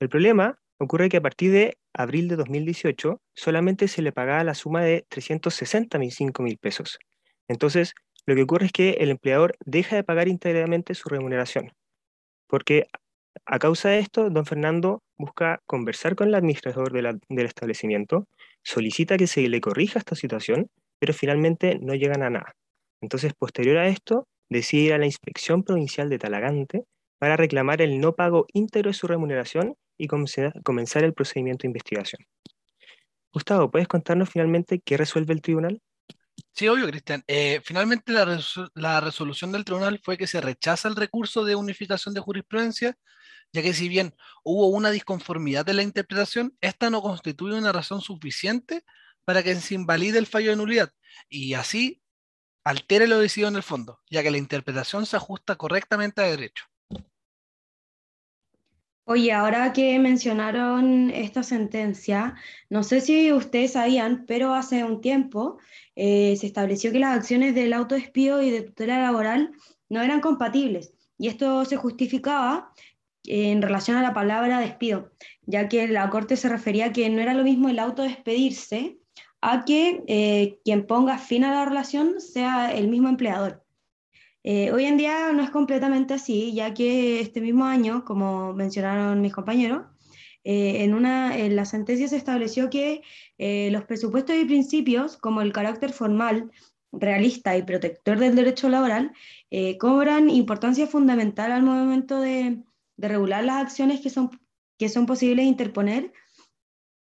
El 0.00 0.08
problema 0.08 0.58
ocurre 0.78 1.08
que 1.08 1.18
a 1.18 1.22
partir 1.22 1.52
de 1.52 1.78
abril 1.92 2.28
de 2.28 2.36
2018 2.36 3.20
solamente 3.34 3.88
se 3.88 4.02
le 4.02 4.12
pagaba 4.12 4.44
la 4.44 4.54
suma 4.54 4.82
de 4.82 5.06
365 5.08 6.42
mil 6.42 6.58
pesos. 6.58 6.98
Entonces, 7.48 7.92
lo 8.26 8.34
que 8.34 8.42
ocurre 8.42 8.66
es 8.66 8.72
que 8.72 8.90
el 9.00 9.10
empleador 9.10 9.56
deja 9.64 9.96
de 9.96 10.04
pagar 10.04 10.28
íntegramente 10.28 10.94
su 10.94 11.08
remuneración, 11.08 11.72
porque 12.48 12.86
a 13.46 13.58
causa 13.58 13.90
de 13.90 14.00
esto, 14.00 14.30
don 14.30 14.46
Fernando 14.46 15.02
busca 15.18 15.60
conversar 15.66 16.16
con 16.16 16.28
el 16.28 16.34
administrador 16.34 16.92
del 16.92 17.46
establecimiento, 17.46 18.26
solicita 18.64 19.16
que 19.16 19.26
se 19.26 19.48
le 19.48 19.60
corrija 19.60 19.98
esta 19.98 20.16
situación, 20.16 20.68
pero 20.98 21.14
finalmente 21.14 21.78
no 21.80 21.94
llegan 21.94 22.22
a 22.22 22.30
nada. 22.30 22.52
Entonces, 23.02 23.34
posterior 23.34 23.78
a 23.78 23.88
esto, 23.88 24.26
decide 24.48 24.82
ir 24.82 24.92
a 24.94 24.98
la 24.98 25.06
Inspección 25.06 25.62
Provincial 25.62 26.08
de 26.08 26.18
Talagante 26.18 26.84
para 27.18 27.36
reclamar 27.36 27.82
el 27.82 28.00
no 28.00 28.14
pago 28.14 28.46
íntegro 28.52 28.90
de 28.90 28.94
su 28.94 29.06
remuneración 29.06 29.74
y 29.98 30.08
comenzar 30.08 31.04
el 31.04 31.14
procedimiento 31.14 31.62
de 31.62 31.68
investigación. 31.68 32.24
Gustavo, 33.32 33.70
¿puedes 33.70 33.88
contarnos 33.88 34.30
finalmente 34.30 34.80
qué 34.84 34.96
resuelve 34.96 35.32
el 35.34 35.42
tribunal? 35.42 35.80
Sí, 36.56 36.68
obvio, 36.68 36.86
Cristian. 36.86 37.22
Eh, 37.26 37.60
finalmente 37.64 38.12
la, 38.12 39.00
resolución 39.00 39.52
del 39.52 39.64
tribunal 39.64 40.00
fue 40.02 40.16
que 40.16 40.26
se 40.26 40.40
rechaza 40.40 40.88
el 40.88 40.96
recurso 40.96 41.44
de 41.44 41.54
unificación 41.54 42.14
de 42.14 42.20
jurisprudencia, 42.20 42.96
ya 43.52 43.62
que 43.62 43.74
si 43.74 43.88
bien 43.90 44.14
hubo 44.42 44.68
una 44.68 44.90
disconformidad 44.90 45.66
de 45.66 45.74
la 45.74 45.82
interpretación, 45.82 46.56
esta 46.62 46.88
no 46.90 47.02
constituye 47.02 47.58
una 47.58 47.72
razón 47.72 48.00
suficiente 48.00 48.84
para 49.26 49.42
que 49.42 49.54
se 49.56 49.74
invalide 49.74 50.18
el 50.18 50.26
fallo 50.26 50.50
de 50.50 50.56
nulidad 50.56 50.92
y 51.28 51.54
así 51.54 52.02
altere 52.64 53.06
lo 53.06 53.18
decidido 53.18 53.48
en 53.50 53.56
el 53.56 53.62
fondo, 53.62 54.00
ya 54.10 54.22
que 54.22 54.30
la 54.30 54.38
interpretación 54.38 55.06
se 55.06 55.16
ajusta 55.16 55.56
correctamente 55.56 56.22
a 56.22 56.26
derecho. 56.26 56.64
Oye, 59.08 59.30
ahora 59.32 59.72
que 59.72 59.96
mencionaron 60.00 61.10
esta 61.10 61.44
sentencia, 61.44 62.34
no 62.68 62.82
sé 62.82 63.00
si 63.00 63.32
ustedes 63.32 63.74
sabían, 63.74 64.24
pero 64.26 64.52
hace 64.52 64.82
un 64.82 65.00
tiempo 65.00 65.58
eh, 65.94 66.34
se 66.36 66.46
estableció 66.46 66.90
que 66.90 66.98
las 66.98 67.16
acciones 67.16 67.54
del 67.54 67.72
autodespido 67.72 68.42
y 68.42 68.50
de 68.50 68.62
tutela 68.62 69.00
laboral 69.00 69.52
no 69.88 70.02
eran 70.02 70.20
compatibles. 70.20 70.92
Y 71.18 71.28
esto 71.28 71.64
se 71.64 71.76
justificaba 71.76 72.72
en 73.22 73.62
relación 73.62 73.96
a 73.96 74.02
la 74.02 74.12
palabra 74.12 74.58
despido, 74.58 75.12
ya 75.42 75.68
que 75.68 75.86
la 75.86 76.10
Corte 76.10 76.36
se 76.36 76.48
refería 76.48 76.86
a 76.86 76.92
que 76.92 77.08
no 77.08 77.22
era 77.22 77.34
lo 77.34 77.44
mismo 77.44 77.68
el 77.68 77.78
autodespedirse 77.78 78.98
a 79.40 79.64
que 79.64 80.02
eh, 80.08 80.58
quien 80.64 80.84
ponga 80.84 81.18
fin 81.18 81.44
a 81.44 81.54
la 81.54 81.64
relación 81.64 82.20
sea 82.20 82.74
el 82.74 82.88
mismo 82.88 83.08
empleador. 83.08 83.65
Eh, 84.48 84.70
hoy 84.70 84.84
en 84.84 84.96
día 84.96 85.32
no 85.32 85.42
es 85.42 85.50
completamente 85.50 86.14
así, 86.14 86.54
ya 86.54 86.72
que 86.72 87.18
este 87.18 87.40
mismo 87.40 87.64
año, 87.64 88.04
como 88.04 88.52
mencionaron 88.54 89.20
mis 89.20 89.34
compañeros, 89.34 89.86
eh, 90.44 90.84
en, 90.84 90.94
una, 90.94 91.36
en 91.36 91.56
la 91.56 91.64
sentencia 91.64 92.06
se 92.06 92.16
estableció 92.16 92.70
que 92.70 93.02
eh, 93.38 93.70
los 93.72 93.82
presupuestos 93.86 94.36
y 94.36 94.44
principios, 94.44 95.16
como 95.16 95.42
el 95.42 95.52
carácter 95.52 95.92
formal, 95.92 96.52
realista 96.92 97.56
y 97.56 97.64
protector 97.64 98.20
del 98.20 98.36
derecho 98.36 98.68
laboral, 98.68 99.12
cobran 99.80 100.30
importancia 100.30 100.86
fundamental 100.86 101.50
al 101.50 101.64
momento 101.64 102.20
de, 102.20 102.62
de, 102.96 103.08
regular 103.08 103.44
las 103.44 103.56
acciones 103.56 104.00
que 104.00 104.10
son, 104.10 104.30
que 104.78 104.88
son 104.88 105.06
posibles 105.06 105.44
interponer 105.44 106.12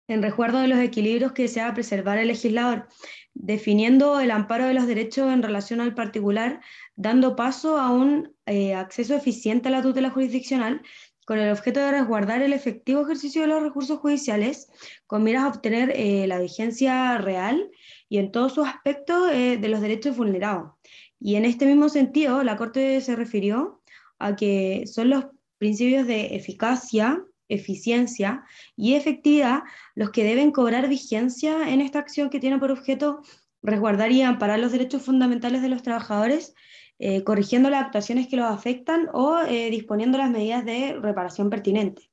en 0.07 0.23
recuerdo 0.23 0.61
de 0.61 0.69
los 0.69 0.79
equilibrios 0.79 1.33
que 1.33 1.43
desea 1.43 1.73
preservar 1.75 2.19
el 2.19 2.29
legislador, 2.29 2.89
definiendo 3.35 4.21
el 4.21 4.31
amparo 4.31 4.67
de 4.67 4.75
los 4.75 4.87
derechos 4.87 5.33
en 5.33 5.43
relación 5.43 5.81
al 5.81 5.95
particular, 5.95 6.61
dando 6.97 7.37
paso 7.37 7.79
a 7.79 7.91
un 7.91 8.35
eh, 8.47 8.75
acceso 8.75 9.15
eficiente 9.15 9.69
a 9.69 9.73
la 9.73 9.83
tutela 9.83 10.11
jurisdiccional 10.11 10.83
con 11.25 11.39
el 11.39 11.53
objeto 11.53 11.81
de 11.81 11.93
resguardar 11.93 12.43
el 12.43 12.53
efectivo 12.53 13.03
ejercicio 13.03 13.43
de 13.43 13.49
los 13.49 13.63
recursos 13.63 13.99
judiciales 14.01 14.69
con 15.07 15.23
miras 15.23 15.45
a 15.45 15.49
obtener 15.49 15.93
eh, 15.95 16.27
la 16.27 16.41
vigencia 16.41 17.17
real 17.19 17.71
y 18.09 18.19
en 18.19 18.33
todos 18.33 18.55
sus 18.55 18.67
aspectos 18.67 19.31
eh, 19.33 19.57
de 19.57 19.69
los 19.69 19.81
derechos 19.81 20.17
vulnerados. 20.17 20.73
Y 21.21 21.37
en 21.37 21.45
este 21.45 21.67
mismo 21.67 21.89
sentido, 21.89 22.43
la 22.43 22.57
Corte 22.57 23.01
se 23.01 23.15
refirió 23.15 23.81
a 24.19 24.35
que 24.35 24.85
son 24.87 25.11
los 25.11 25.27
principios 25.59 26.07
de 26.07 26.35
eficacia, 26.35 27.25
eficiencia 27.55 28.45
y 28.77 28.95
efectividad 28.95 29.63
los 29.95 30.11
que 30.11 30.25
deben 30.25 30.53
cobrar 30.53 30.89
vigencia 30.89 31.69
en 31.71 31.81
esta 31.81 31.99
acción 31.99 32.31
que 32.31 32.41
tiene 32.41 32.59
por 32.59 32.71
objeto 32.71 33.23
resguardar 33.63 34.11
y 34.13 34.23
amparar 34.23 34.59
los 34.59 34.73
derechos 34.73 35.03
fundamentales 35.03 35.63
de 35.63 35.69
los 35.69 35.83
trabajadores 35.83 36.55
eh, 36.99 37.25
corrigiendo 37.25 37.69
las 37.69 37.85
actuaciones 37.85 38.29
que 38.29 38.37
los 38.37 38.47
afectan 38.47 39.09
o 39.13 39.41
eh, 39.41 39.71
disponiendo 39.71 40.19
las 40.19 40.31
medidas 40.31 40.65
de 40.65 40.97
reparación 41.01 41.51
pertinentes. 41.51 42.09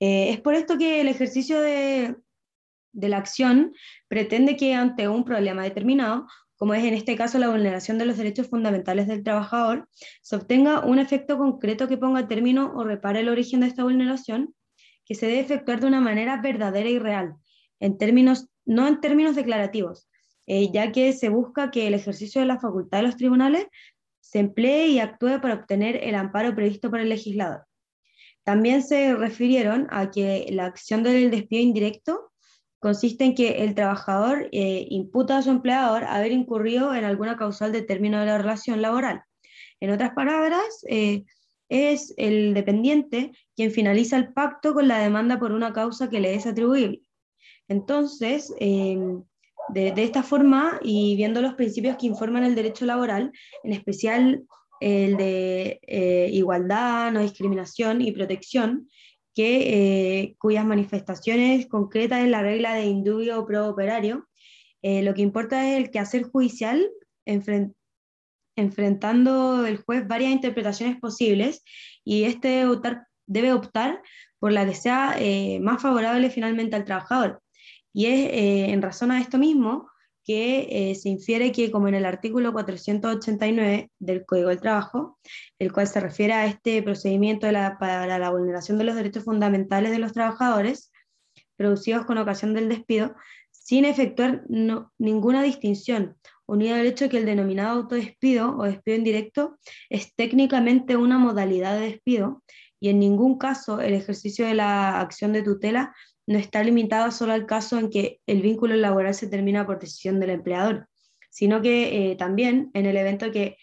Eh, 0.00 0.30
es 0.30 0.40
por 0.40 0.54
esto 0.54 0.76
que 0.76 1.00
el 1.00 1.08
ejercicio 1.08 1.60
de, 1.60 2.16
de 2.92 3.08
la 3.08 3.18
acción 3.18 3.72
pretende 4.08 4.56
que 4.56 4.74
ante 4.74 5.08
un 5.08 5.24
problema 5.24 5.62
determinado, 5.62 6.26
como 6.56 6.74
es 6.74 6.84
en 6.84 6.94
este 6.94 7.14
caso 7.14 7.38
la 7.38 7.48
vulneración 7.48 7.98
de 7.98 8.06
los 8.06 8.16
derechos 8.16 8.48
fundamentales 8.48 9.06
del 9.06 9.22
trabajador, 9.22 9.88
se 10.20 10.34
obtenga 10.34 10.80
un 10.80 10.98
efecto 10.98 11.38
concreto 11.38 11.86
que 11.86 11.96
ponga 11.96 12.26
término 12.26 12.72
o 12.74 12.82
repare 12.82 13.20
el 13.20 13.28
origen 13.28 13.60
de 13.60 13.68
esta 13.68 13.84
vulneración, 13.84 14.52
que 15.08 15.14
se 15.14 15.26
debe 15.26 15.40
efectuar 15.40 15.80
de 15.80 15.86
una 15.86 16.00
manera 16.00 16.40
verdadera 16.40 16.88
y 16.88 16.98
real, 16.98 17.34
en 17.80 17.96
términos, 17.96 18.48
no 18.66 18.86
en 18.86 19.00
términos 19.00 19.34
declarativos, 19.34 20.08
eh, 20.46 20.70
ya 20.70 20.92
que 20.92 21.12
se 21.14 21.30
busca 21.30 21.70
que 21.70 21.86
el 21.86 21.94
ejercicio 21.94 22.40
de 22.40 22.46
la 22.46 22.60
facultad 22.60 22.98
de 22.98 23.04
los 23.04 23.16
tribunales 23.16 23.66
se 24.20 24.40
emplee 24.40 24.88
y 24.88 24.98
actúe 24.98 25.40
para 25.40 25.54
obtener 25.54 25.96
el 26.04 26.14
amparo 26.14 26.54
previsto 26.54 26.90
por 26.90 27.00
el 27.00 27.08
legislador. 27.08 27.64
También 28.44 28.82
se 28.82 29.14
refirieron 29.14 29.86
a 29.90 30.10
que 30.10 30.46
la 30.50 30.66
acción 30.66 31.02
del 31.02 31.30
despido 31.30 31.62
indirecto 31.62 32.32
consiste 32.78 33.24
en 33.24 33.34
que 33.34 33.64
el 33.64 33.74
trabajador 33.74 34.48
eh, 34.52 34.86
imputa 34.90 35.38
a 35.38 35.42
su 35.42 35.50
empleador 35.50 36.04
haber 36.04 36.32
incurrido 36.32 36.94
en 36.94 37.04
alguna 37.04 37.36
causal 37.36 37.72
de 37.72 37.82
término 37.82 38.20
de 38.20 38.26
la 38.26 38.38
relación 38.38 38.82
laboral. 38.82 39.22
En 39.80 39.90
otras 39.90 40.12
palabras, 40.12 40.64
eh, 40.88 41.24
es 41.68 42.14
el 42.16 42.54
dependiente 42.54 43.32
quien 43.54 43.70
finaliza 43.70 44.16
el 44.16 44.32
pacto 44.32 44.74
con 44.74 44.88
la 44.88 44.98
demanda 44.98 45.38
por 45.38 45.52
una 45.52 45.72
causa 45.72 46.08
que 46.08 46.20
le 46.20 46.34
es 46.34 46.46
atribuible. 46.46 47.02
Entonces, 47.68 48.54
em, 48.58 49.22
de, 49.68 49.92
esta 49.96 50.22
forma 50.22 50.80
y 50.82 51.16
viendo 51.16 51.42
los 51.42 51.54
principios 51.54 51.96
que 51.96 52.06
informan 52.06 52.44
el 52.44 52.54
derecho 52.54 52.86
laboral, 52.86 53.32
en 53.62 53.72
especial 53.72 54.44
el 54.80 55.16
de 55.16 55.80
eh, 55.82 56.30
igualdad, 56.32 57.12
no 57.12 57.20
discriminación 57.20 58.00
y 58.00 58.12
protección, 58.12 58.88
que, 59.34 60.20
eh, 60.20 60.36
cuyas 60.38 60.64
manifestaciones 60.64 61.66
concretas 61.66 62.24
en 62.24 62.30
la 62.30 62.42
regla 62.42 62.74
de 62.74 62.86
indubio 62.86 63.44
pro 63.46 63.68
operario, 63.68 64.26
eh, 64.82 65.02
lo 65.02 65.14
que 65.14 65.22
importa 65.22 65.68
es 65.68 65.76
el 65.76 65.90
quehacer 65.90 66.24
judicial 66.24 66.90
enfrentando 68.58 69.66
el 69.66 69.78
juez 69.78 70.06
varias 70.06 70.32
interpretaciones 70.32 70.98
posibles 71.00 71.64
y 72.04 72.24
este 72.24 72.48
debe 72.48 72.70
optar, 72.70 73.06
debe 73.26 73.52
optar 73.52 74.02
por 74.38 74.52
la 74.52 74.66
que 74.66 74.74
sea 74.74 75.16
más 75.60 75.82
favorable 75.82 76.30
finalmente 76.30 76.76
al 76.76 76.84
trabajador. 76.84 77.40
Y 77.92 78.06
es 78.06 78.30
eh, 78.30 78.70
en 78.70 78.82
razón 78.82 79.10
a 79.10 79.20
esto 79.20 79.38
mismo 79.38 79.90
que 80.24 80.90
eh, 80.90 80.94
se 80.94 81.08
infiere 81.08 81.52
que, 81.52 81.70
como 81.70 81.88
en 81.88 81.94
el 81.94 82.04
artículo 82.04 82.52
489 82.52 83.90
del 83.98 84.26
Código 84.26 84.50
del 84.50 84.60
Trabajo, 84.60 85.18
el 85.58 85.72
cual 85.72 85.88
se 85.88 86.00
refiere 86.00 86.34
a 86.34 86.46
este 86.46 86.82
procedimiento 86.82 87.48
para 87.80 88.18
la 88.18 88.30
vulneración 88.30 88.78
de 88.78 88.84
los 88.84 88.94
derechos 88.94 89.24
fundamentales 89.24 89.90
de 89.90 89.98
los 89.98 90.12
trabajadores 90.12 90.92
producidos 91.56 92.04
con 92.04 92.18
ocasión 92.18 92.54
del 92.54 92.68
despido, 92.68 93.16
sin 93.50 93.84
efectuar 93.84 94.44
ninguna 94.98 95.42
distinción, 95.42 96.16
unido 96.48 96.74
al 96.74 96.86
hecho 96.86 97.08
que 97.08 97.18
el 97.18 97.26
denominado 97.26 97.78
autodespido 97.78 98.56
o 98.56 98.64
despido 98.64 98.96
indirecto 98.96 99.58
es 99.90 100.14
técnicamente 100.14 100.96
una 100.96 101.18
modalidad 101.18 101.78
de 101.78 101.90
despido 101.90 102.42
y 102.80 102.88
en 102.88 102.98
ningún 102.98 103.38
caso 103.38 103.80
el 103.80 103.94
ejercicio 103.94 104.46
de 104.46 104.54
la 104.54 105.00
acción 105.00 105.32
de 105.32 105.42
tutela 105.42 105.94
no 106.26 106.38
está 106.38 106.62
limitado 106.62 107.10
solo 107.10 107.32
al 107.32 107.46
caso 107.46 107.78
en 107.78 107.90
que 107.90 108.20
el 108.26 108.42
vínculo 108.42 108.76
laboral 108.76 109.14
se 109.14 109.28
termina 109.28 109.66
por 109.66 109.78
decisión 109.78 110.20
del 110.20 110.30
empleador, 110.30 110.88
sino 111.30 111.60
que 111.60 112.10
eh, 112.10 112.16
también 112.16 112.70
en 112.74 112.86
el 112.86 112.96
evento 112.96 113.30
que 113.30 113.56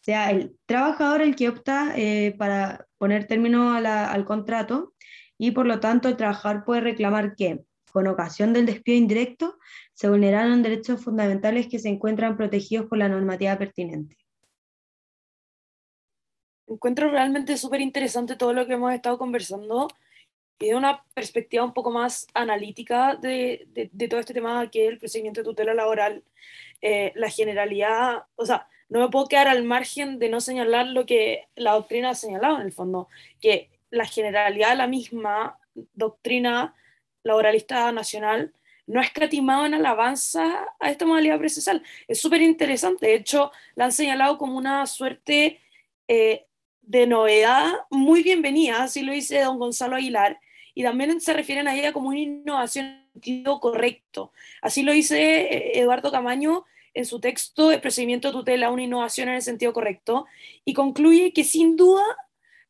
sea 0.00 0.30
el 0.30 0.56
trabajador 0.66 1.22
el 1.22 1.36
que 1.36 1.48
opta 1.48 1.94
eh, 1.96 2.34
para 2.38 2.86
poner 2.98 3.26
término 3.26 3.72
al 3.74 4.24
contrato 4.24 4.94
y 5.38 5.50
por 5.50 5.66
lo 5.66 5.80
tanto 5.80 6.08
el 6.08 6.16
trabajador 6.16 6.64
puede 6.64 6.80
reclamar 6.80 7.34
que, 7.36 7.64
con 7.94 8.08
ocasión 8.08 8.52
del 8.52 8.66
despido 8.66 8.98
indirecto, 8.98 9.56
se 9.92 10.08
vulneraron 10.08 10.64
derechos 10.64 11.00
fundamentales 11.00 11.68
que 11.68 11.78
se 11.78 11.88
encuentran 11.88 12.36
protegidos 12.36 12.86
por 12.86 12.98
la 12.98 13.08
normativa 13.08 13.56
pertinente. 13.56 14.16
Encuentro 16.66 17.08
realmente 17.08 17.56
súper 17.56 17.80
interesante 17.80 18.34
todo 18.34 18.52
lo 18.52 18.66
que 18.66 18.72
hemos 18.72 18.92
estado 18.92 19.16
conversando 19.16 19.86
y 20.58 20.70
de 20.70 20.74
una 20.74 21.04
perspectiva 21.14 21.62
un 21.62 21.72
poco 21.72 21.92
más 21.92 22.26
analítica 22.34 23.14
de, 23.14 23.68
de, 23.70 24.08
todo 24.08 24.18
este 24.18 24.34
tema 24.34 24.68
que 24.72 24.86
es 24.86 24.90
el 24.90 24.98
procedimiento 24.98 25.42
de 25.42 25.44
tutela 25.44 25.72
laboral, 25.72 26.24
eh, 26.82 27.12
la 27.14 27.30
generalidad, 27.30 28.24
o 28.34 28.44
sea, 28.44 28.66
no 28.88 28.98
me 28.98 29.08
puedo 29.08 29.28
quedar 29.28 29.46
al 29.46 29.62
margen 29.62 30.18
de 30.18 30.30
no 30.30 30.40
señalar 30.40 30.88
lo 30.88 31.06
que 31.06 31.46
la 31.54 31.74
doctrina 31.74 32.10
ha 32.10 32.14
señalado 32.16 32.56
en 32.56 32.62
el 32.62 32.72
fondo, 32.72 33.06
que 33.40 33.70
la 33.90 34.04
generalidad 34.04 34.70
de 34.70 34.76
la 34.76 34.88
misma 34.88 35.60
doctrina 35.94 36.74
laboralista 37.24 37.90
nacional 37.90 38.52
no 38.86 39.00
ha 39.00 39.04
escatimado 39.04 39.64
en 39.64 39.74
alabanza 39.74 40.68
a 40.78 40.90
esta 40.90 41.06
modalidad 41.06 41.38
procesal. 41.38 41.82
Es 42.06 42.20
súper 42.20 42.42
interesante, 42.42 43.06
de 43.06 43.14
hecho, 43.14 43.50
la 43.74 43.86
han 43.86 43.92
señalado 43.92 44.36
como 44.36 44.56
una 44.56 44.86
suerte 44.86 45.60
eh, 46.06 46.44
de 46.82 47.06
novedad 47.06 47.72
muy 47.90 48.22
bienvenida, 48.22 48.82
así 48.82 49.02
lo 49.02 49.12
dice 49.12 49.40
don 49.40 49.58
Gonzalo 49.58 49.96
Aguilar, 49.96 50.38
y 50.74 50.82
también 50.82 51.18
se 51.20 51.32
refieren 51.32 51.66
a 51.66 51.74
ella 51.74 51.92
como 51.94 52.08
una 52.08 52.18
innovación 52.18 52.86
en 52.86 53.12
sentido 53.14 53.58
correcto. 53.58 54.32
Así 54.60 54.82
lo 54.82 54.92
dice 54.92 55.42
eh, 55.42 55.80
Eduardo 55.80 56.10
Camaño 56.10 56.64
en 56.92 57.06
su 57.06 57.20
texto 57.20 57.72
El 57.72 57.80
procedimiento 57.80 58.32
tutela, 58.32 58.70
una 58.70 58.82
innovación 58.82 59.28
en 59.28 59.36
el 59.36 59.42
sentido 59.42 59.72
correcto, 59.72 60.26
y 60.64 60.74
concluye 60.74 61.32
que 61.32 61.42
sin 61.42 61.76
duda 61.76 62.04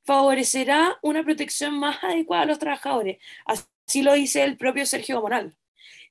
favorecerá 0.04 0.98
una 1.02 1.24
protección 1.24 1.78
más 1.78 2.04
adecuada 2.04 2.44
a 2.44 2.46
los 2.46 2.58
trabajadores. 2.58 3.18
Así 3.46 3.64
lo 4.02 4.14
dice 4.14 4.42
el 4.42 4.56
propio 4.56 4.86
Sergio 4.86 5.20
Moral. 5.20 5.54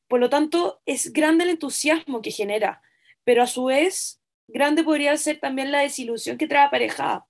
Por 0.08 0.20
lo 0.20 0.30
tanto, 0.30 0.82
es 0.86 1.12
grande 1.12 1.44
el 1.44 1.52
entusiasmo 1.52 2.22
que 2.22 2.32
genera, 2.32 2.82
pero 3.24 3.44
a 3.44 3.48
su 3.48 3.66
vez, 3.66 4.22
grande 4.48 4.84
podría 4.84 5.16
ser 5.18 5.40
también 5.40 5.72
la 5.72 5.80
desilusión 5.80 6.38
que 6.38 6.48
trae 6.48 6.66
aparejada. 6.66 7.26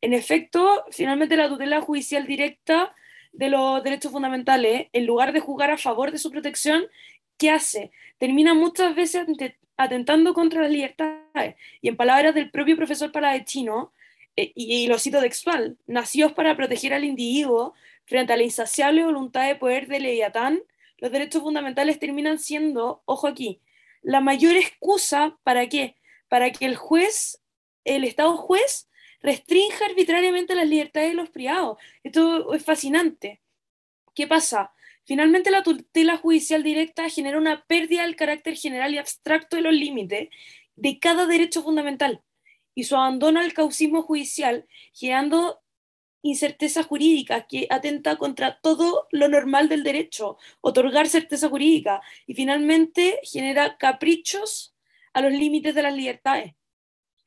En 0.00 0.12
efecto, 0.14 0.84
finalmente 0.90 1.36
la 1.36 1.48
tutela 1.48 1.80
judicial 1.80 2.26
directa 2.26 2.94
de 3.32 3.50
los 3.50 3.82
derechos 3.82 4.12
fundamentales, 4.12 4.88
en 4.92 5.06
lugar 5.06 5.32
de 5.32 5.40
jugar 5.40 5.70
a 5.70 5.78
favor 5.78 6.10
de 6.10 6.18
su 6.18 6.30
protección, 6.30 6.86
¿qué 7.36 7.50
hace? 7.50 7.90
Termina 8.18 8.54
muchas 8.54 8.94
veces 8.94 9.26
atentando 9.76 10.34
contra 10.34 10.62
las 10.62 10.70
libertades. 10.70 11.56
Y 11.80 11.88
en 11.88 11.96
palabras 11.96 12.34
del 12.34 12.50
propio 12.50 12.76
profesor 12.76 13.12
Paladecino, 13.12 13.92
eh, 14.36 14.52
y, 14.54 14.84
y 14.84 14.86
lo 14.86 14.98
cito 14.98 15.20
textual, 15.20 15.76
nacidos 15.86 16.32
para 16.32 16.56
proteger 16.56 16.94
al 16.94 17.04
individuo 17.04 17.74
frente 18.08 18.32
a 18.32 18.36
la 18.36 18.42
insaciable 18.42 19.04
voluntad 19.04 19.46
de 19.46 19.56
poder 19.56 19.86
de 19.86 20.00
Leviatán, 20.00 20.62
los 20.96 21.12
derechos 21.12 21.42
fundamentales 21.42 21.98
terminan 21.98 22.38
siendo, 22.38 23.02
ojo 23.04 23.28
aquí, 23.28 23.60
la 24.02 24.20
mayor 24.20 24.56
excusa 24.56 25.38
para 25.44 25.68
qué? 25.68 25.96
Para 26.28 26.50
que 26.50 26.64
el 26.64 26.76
juez, 26.76 27.42
el 27.84 28.04
Estado 28.04 28.36
juez, 28.36 28.88
restringe 29.20 29.84
arbitrariamente 29.84 30.54
las 30.54 30.68
libertades 30.68 31.10
de 31.10 31.14
los 31.14 31.30
privados. 31.30 31.78
Esto 32.02 32.54
es 32.54 32.64
fascinante. 32.64 33.42
¿Qué 34.14 34.26
pasa? 34.26 34.72
Finalmente 35.04 35.50
la 35.50 35.62
tutela 35.62 36.16
judicial 36.16 36.62
directa 36.62 37.08
genera 37.08 37.38
una 37.38 37.64
pérdida 37.64 38.02
del 38.02 38.16
carácter 38.16 38.56
general 38.56 38.94
y 38.94 38.98
abstracto 38.98 39.56
de 39.56 39.62
los 39.62 39.74
límites 39.74 40.28
de 40.76 40.98
cada 40.98 41.26
derecho 41.26 41.62
fundamental 41.62 42.22
y 42.74 42.84
su 42.84 42.96
abandono 42.96 43.40
al 43.40 43.52
causismo 43.52 44.02
judicial, 44.02 44.66
generando 44.94 45.60
incerteza 46.22 46.82
jurídica 46.82 47.46
que 47.46 47.66
atenta 47.70 48.16
contra 48.16 48.58
todo 48.60 49.06
lo 49.10 49.28
normal 49.28 49.68
del 49.68 49.84
derecho, 49.84 50.36
otorgar 50.60 51.08
certeza 51.08 51.48
jurídica 51.48 52.00
y 52.26 52.34
finalmente 52.34 53.20
genera 53.22 53.76
caprichos 53.76 54.74
a 55.12 55.20
los 55.20 55.32
límites 55.32 55.74
de 55.74 55.82
las 55.82 55.94
libertades. 55.94 56.54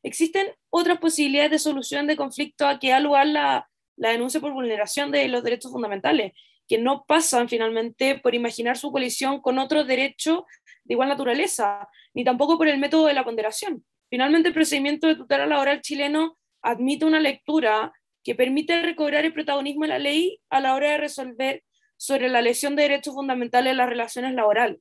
Existen 0.03 0.47
otras 0.69 0.99
posibilidades 0.99 1.51
de 1.51 1.59
solución 1.59 2.07
de 2.07 2.15
conflicto 2.15 2.67
a 2.67 2.79
que 2.79 2.89
da 2.89 2.99
lugar 2.99 3.27
la, 3.27 3.69
la 3.95 4.09
denuncia 4.09 4.39
por 4.39 4.53
vulneración 4.53 5.11
de 5.11 5.27
los 5.27 5.43
derechos 5.43 5.71
fundamentales, 5.71 6.33
que 6.67 6.77
no 6.77 7.05
pasan 7.05 7.49
finalmente 7.49 8.17
por 8.19 8.33
imaginar 8.33 8.77
su 8.77 8.91
colisión 8.91 9.41
con 9.41 9.59
otros 9.59 9.87
derechos 9.87 10.43
de 10.83 10.93
igual 10.93 11.09
naturaleza, 11.09 11.87
ni 12.13 12.23
tampoco 12.23 12.57
por 12.57 12.67
el 12.67 12.79
método 12.79 13.05
de 13.07 13.13
la 13.13 13.23
ponderación. 13.23 13.85
Finalmente, 14.09 14.49
el 14.49 14.53
procedimiento 14.53 15.07
de 15.07 15.15
tutela 15.15 15.45
laboral 15.45 15.81
chileno 15.81 16.37
admite 16.61 17.05
una 17.05 17.19
lectura 17.19 17.93
que 18.23 18.35
permite 18.35 18.81
recobrar 18.81 19.25
el 19.25 19.33
protagonismo 19.33 19.83
de 19.83 19.89
la 19.89 19.99
ley 19.99 20.39
a 20.49 20.59
la 20.59 20.75
hora 20.75 20.91
de 20.91 20.97
resolver 20.97 21.63
sobre 21.97 22.29
la 22.29 22.41
lesión 22.41 22.75
de 22.75 22.83
derechos 22.83 23.13
fundamentales 23.13 23.71
en 23.71 23.77
las 23.77 23.89
relaciones 23.89 24.33
laborales. 24.33 24.79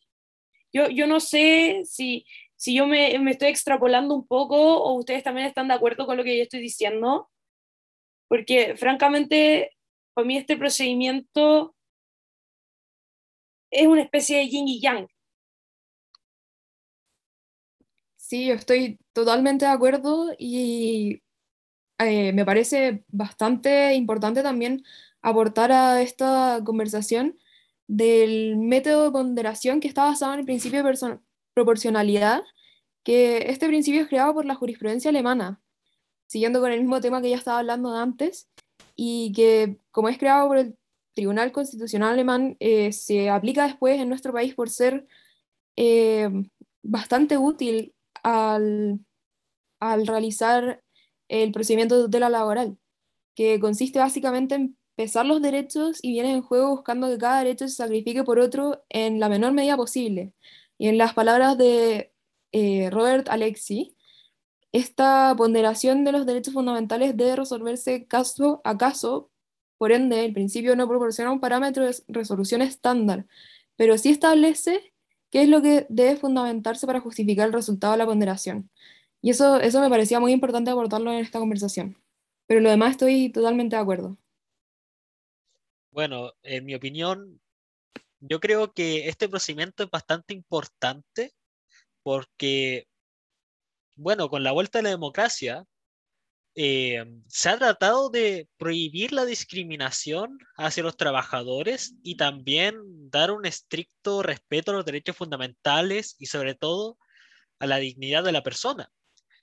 Yo, 0.72 0.88
yo 0.88 1.06
no 1.06 1.20
sé 1.20 1.82
si, 1.84 2.24
si 2.56 2.74
yo 2.74 2.86
me, 2.86 3.18
me, 3.18 3.32
estoy 3.32 3.48
extrapolando 3.48 4.14
un 4.14 4.26
poco 4.26 4.56
o 4.56 4.94
ustedes 4.94 5.22
también 5.22 5.46
están 5.46 5.68
de 5.68 5.74
acuerdo 5.74 6.06
con 6.06 6.16
lo 6.16 6.24
que 6.24 6.36
yo 6.36 6.42
estoy 6.42 6.60
diciendo, 6.60 7.28
porque 8.28 8.76
francamente, 8.76 9.72
para 10.14 10.26
mí 10.26 10.36
este 10.36 10.56
procedimiento 10.56 11.74
es 13.70 13.86
una 13.86 14.02
especie 14.02 14.38
de 14.38 14.48
yin 14.48 14.68
y 14.68 14.80
yang. 14.80 15.08
Sí, 18.16 18.50
estoy 18.50 18.98
totalmente 19.12 19.64
de 19.64 19.72
acuerdo 19.72 20.32
y 20.38 21.20
eh, 22.00 22.32
me 22.32 22.44
parece 22.44 23.04
bastante 23.08 23.94
importante 23.94 24.42
también 24.42 24.84
aportar 25.22 25.72
a 25.72 26.02
esta 26.02 26.60
conversación 26.64 27.38
del 27.86 28.56
método 28.56 29.04
de 29.04 29.10
ponderación 29.10 29.80
que 29.80 29.88
está 29.88 30.04
basado 30.04 30.34
en 30.34 30.40
el 30.40 30.46
principio 30.46 30.82
de 30.82 31.18
proporcionalidad, 31.54 32.42
que 33.02 33.50
este 33.50 33.66
principio 33.66 34.02
es 34.02 34.08
creado 34.08 34.34
por 34.34 34.44
la 34.44 34.54
jurisprudencia 34.54 35.10
alemana, 35.10 35.60
siguiendo 36.26 36.60
con 36.60 36.70
el 36.72 36.80
mismo 36.80 37.00
tema 37.00 37.20
que 37.20 37.30
ya 37.30 37.36
estaba 37.36 37.58
hablando 37.58 37.94
antes, 37.96 38.48
y 38.96 39.32
que 39.32 39.78
como 39.90 40.08
es 40.08 40.18
creado 40.18 40.46
por 40.48 40.58
el 40.58 40.76
Tribunal 41.14 41.52
Constitucional 41.52 42.12
Alemán, 42.12 42.56
eh, 42.60 42.92
se 42.92 43.28
aplica 43.28 43.66
después 43.66 44.00
en 44.00 44.08
nuestro 44.08 44.32
país 44.32 44.54
por 44.54 44.70
ser 44.70 45.06
eh, 45.76 46.30
bastante 46.82 47.36
útil 47.36 47.94
al, 48.22 49.00
al 49.80 50.06
realizar 50.06 50.82
el 51.30 51.52
procedimiento 51.52 51.96
de 51.96 52.04
tutela 52.04 52.28
laboral, 52.28 52.76
que 53.34 53.60
consiste 53.60 53.98
básicamente 54.00 54.56
en 54.56 54.76
pesar 54.96 55.26
los 55.26 55.42
derechos 55.42 56.00
y 56.02 56.12
viene 56.12 56.32
en 56.32 56.42
juego 56.42 56.70
buscando 56.70 57.08
que 57.08 57.18
cada 57.18 57.38
derecho 57.38 57.68
se 57.68 57.76
sacrifique 57.76 58.24
por 58.24 58.38
otro 58.38 58.84
en 58.90 59.20
la 59.20 59.28
menor 59.28 59.52
medida 59.52 59.76
posible. 59.76 60.34
Y 60.78 60.88
en 60.88 60.98
las 60.98 61.14
palabras 61.14 61.56
de 61.58 62.12
eh, 62.52 62.90
Robert 62.90 63.28
Alexi, 63.30 63.96
esta 64.72 65.34
ponderación 65.36 66.04
de 66.04 66.12
los 66.12 66.26
derechos 66.26 66.54
fundamentales 66.54 67.16
debe 67.16 67.36
resolverse 67.36 68.06
caso 68.06 68.60
a 68.64 68.76
caso, 68.78 69.30
por 69.78 69.92
ende, 69.92 70.24
el 70.24 70.32
principio 70.32 70.76
no 70.76 70.88
proporciona 70.88 71.32
un 71.32 71.40
parámetro 71.40 71.84
de 71.84 71.96
resolución 72.08 72.62
estándar, 72.62 73.26
pero 73.76 73.96
sí 73.98 74.10
establece 74.10 74.92
qué 75.30 75.42
es 75.42 75.48
lo 75.48 75.62
que 75.62 75.86
debe 75.88 76.16
fundamentarse 76.16 76.86
para 76.86 77.00
justificar 77.00 77.46
el 77.46 77.52
resultado 77.52 77.92
de 77.92 77.98
la 77.98 78.06
ponderación. 78.06 78.70
Y 79.22 79.30
eso, 79.30 79.60
eso 79.60 79.80
me 79.80 79.90
parecía 79.90 80.20
muy 80.20 80.32
importante 80.32 80.70
abordarlo 80.70 81.12
en 81.12 81.18
esta 81.18 81.38
conversación. 81.38 81.96
Pero 82.46 82.60
lo 82.60 82.70
demás 82.70 82.92
estoy 82.92 83.30
totalmente 83.30 83.76
de 83.76 83.82
acuerdo. 83.82 84.18
Bueno, 85.92 86.32
en 86.42 86.64
mi 86.64 86.74
opinión, 86.74 87.40
yo 88.20 88.40
creo 88.40 88.72
que 88.72 89.08
este 89.08 89.28
procedimiento 89.28 89.82
es 89.82 89.90
bastante 89.90 90.34
importante 90.34 91.32
porque, 92.02 92.86
bueno, 93.96 94.28
con 94.30 94.42
la 94.42 94.52
vuelta 94.52 94.78
de 94.78 94.84
la 94.84 94.90
democracia, 94.90 95.66
eh, 96.54 97.04
se 97.28 97.48
ha 97.48 97.58
tratado 97.58 98.10
de 98.10 98.48
prohibir 98.56 99.12
la 99.12 99.24
discriminación 99.24 100.38
hacia 100.56 100.82
los 100.82 100.96
trabajadores 100.96 101.94
y 102.02 102.16
también 102.16 103.10
dar 103.10 103.30
un 103.30 103.46
estricto 103.46 104.22
respeto 104.22 104.72
a 104.72 104.74
los 104.74 104.84
derechos 104.84 105.16
fundamentales 105.16 106.16
y 106.18 106.26
sobre 106.26 106.54
todo 106.54 106.98
a 107.60 107.66
la 107.66 107.78
dignidad 107.78 108.24
de 108.24 108.32
la 108.32 108.42
persona. 108.42 108.90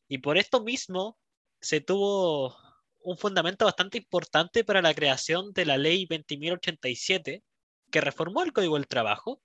Y 0.07 0.19
por 0.19 0.37
esto 0.37 0.63
mismo 0.63 1.17
se 1.61 1.81
tuvo 1.81 2.55
un 2.99 3.17
fundamento 3.17 3.65
bastante 3.65 3.97
importante 3.97 4.63
para 4.63 4.81
la 4.81 4.93
creación 4.93 5.53
de 5.53 5.65
la 5.65 5.77
ley 5.77 6.05
20.087, 6.07 7.43
que 7.91 8.01
reformó 8.01 8.43
el 8.43 8.53
Código 8.53 8.75
del 8.75 8.87
Trabajo 8.87 9.41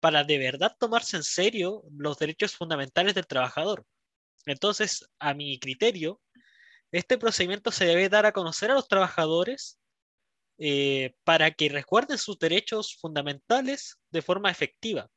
para 0.00 0.24
de 0.24 0.38
verdad 0.38 0.76
tomarse 0.78 1.16
en 1.16 1.24
serio 1.24 1.82
los 1.90 2.18
derechos 2.18 2.54
fundamentales 2.54 3.14
del 3.14 3.26
trabajador. 3.26 3.84
Entonces, 4.46 5.08
a 5.18 5.34
mi 5.34 5.58
criterio, 5.58 6.20
este 6.92 7.18
procedimiento 7.18 7.70
se 7.70 7.84
debe 7.84 8.08
dar 8.08 8.26
a 8.26 8.32
conocer 8.32 8.70
a 8.70 8.74
los 8.74 8.88
trabajadores 8.88 9.78
eh, 10.58 11.14
para 11.24 11.50
que 11.50 11.68
recuerden 11.68 12.18
sus 12.18 12.38
derechos 12.38 12.96
fundamentales 12.96 13.98
de 14.10 14.22
forma 14.22 14.50
efectiva, 14.50 15.10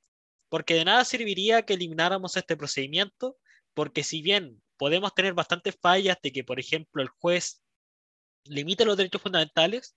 porque 0.50 0.76
de 0.76 0.86
nada 0.86 1.06
serviría 1.06 1.64
que 1.64 1.74
elimináramos 1.74 2.36
este 2.38 2.58
procedimiento, 2.58 3.38
porque 3.74 4.04
si 4.04 4.22
bien 4.22 4.62
podemos 4.82 5.14
tener 5.14 5.36
bastantes 5.36 5.78
fallas 5.80 6.18
de 6.24 6.32
que, 6.32 6.44
por 6.44 6.60
ejemplo, 6.60 7.04
el 7.04 7.10
juez 7.10 7.62
limite 8.46 8.84
los 8.84 8.98
derechos 8.98 9.22
fundamentales, 9.22 9.96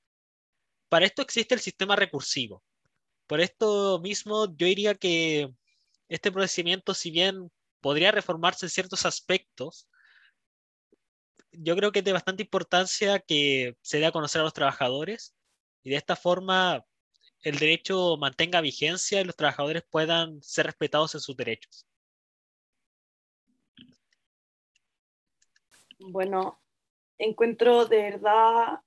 para 0.90 1.06
esto 1.06 1.22
existe 1.22 1.54
el 1.54 1.60
sistema 1.60 1.96
recursivo. 1.96 2.62
Por 3.26 3.40
esto 3.40 3.98
mismo, 4.00 4.44
yo 4.58 4.66
diría 4.66 4.94
que 4.94 5.48
este 6.10 6.30
procedimiento, 6.30 6.92
si 6.92 7.10
bien 7.10 7.50
podría 7.80 8.10
reformarse 8.10 8.66
en 8.66 8.70
ciertos 8.70 9.06
aspectos, 9.06 9.88
yo 11.50 11.74
creo 11.76 11.90
que 11.90 12.00
es 12.00 12.04
de 12.04 12.12
bastante 12.12 12.42
importancia 12.42 13.20
que 13.20 13.78
se 13.80 14.00
dé 14.00 14.04
a 14.04 14.12
conocer 14.12 14.42
a 14.42 14.44
los 14.44 14.52
trabajadores 14.52 15.34
y 15.82 15.88
de 15.88 15.96
esta 15.96 16.14
forma 16.14 16.84
el 17.40 17.58
derecho 17.58 18.18
mantenga 18.18 18.60
vigencia 18.60 19.22
y 19.22 19.24
los 19.24 19.36
trabajadores 19.36 19.82
puedan 19.88 20.42
ser 20.42 20.66
respetados 20.66 21.14
en 21.14 21.22
sus 21.22 21.34
derechos. 21.34 21.86
Bueno, 25.98 26.58
encuentro 27.18 27.86
de 27.86 28.02
verdad 28.02 28.80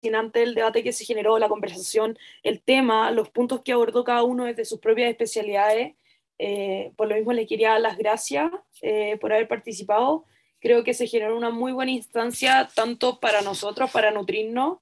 fascinante 0.00 0.42
el 0.42 0.54
debate 0.54 0.82
que 0.82 0.92
se 0.92 1.04
generó, 1.04 1.38
la 1.38 1.48
conversación, 1.48 2.18
el 2.42 2.62
tema, 2.62 3.10
los 3.10 3.28
puntos 3.28 3.62
que 3.62 3.72
abordó 3.72 4.02
cada 4.04 4.22
uno 4.22 4.44
desde 4.44 4.64
sus 4.64 4.80
propias 4.80 5.10
especialidades. 5.10 5.94
Eh, 6.38 6.92
por 6.96 7.08
lo 7.08 7.16
mismo 7.16 7.32
le 7.32 7.46
quería 7.46 7.72
dar 7.72 7.82
las 7.82 7.98
gracias 7.98 8.50
eh, 8.82 9.18
por 9.20 9.32
haber 9.32 9.46
participado. 9.46 10.24
Creo 10.58 10.84
que 10.84 10.94
se 10.94 11.06
generó 11.06 11.36
una 11.36 11.50
muy 11.50 11.72
buena 11.72 11.90
instancia 11.90 12.68
tanto 12.74 13.20
para 13.20 13.42
nosotros, 13.42 13.90
para 13.90 14.10
nutrirnos 14.10 14.78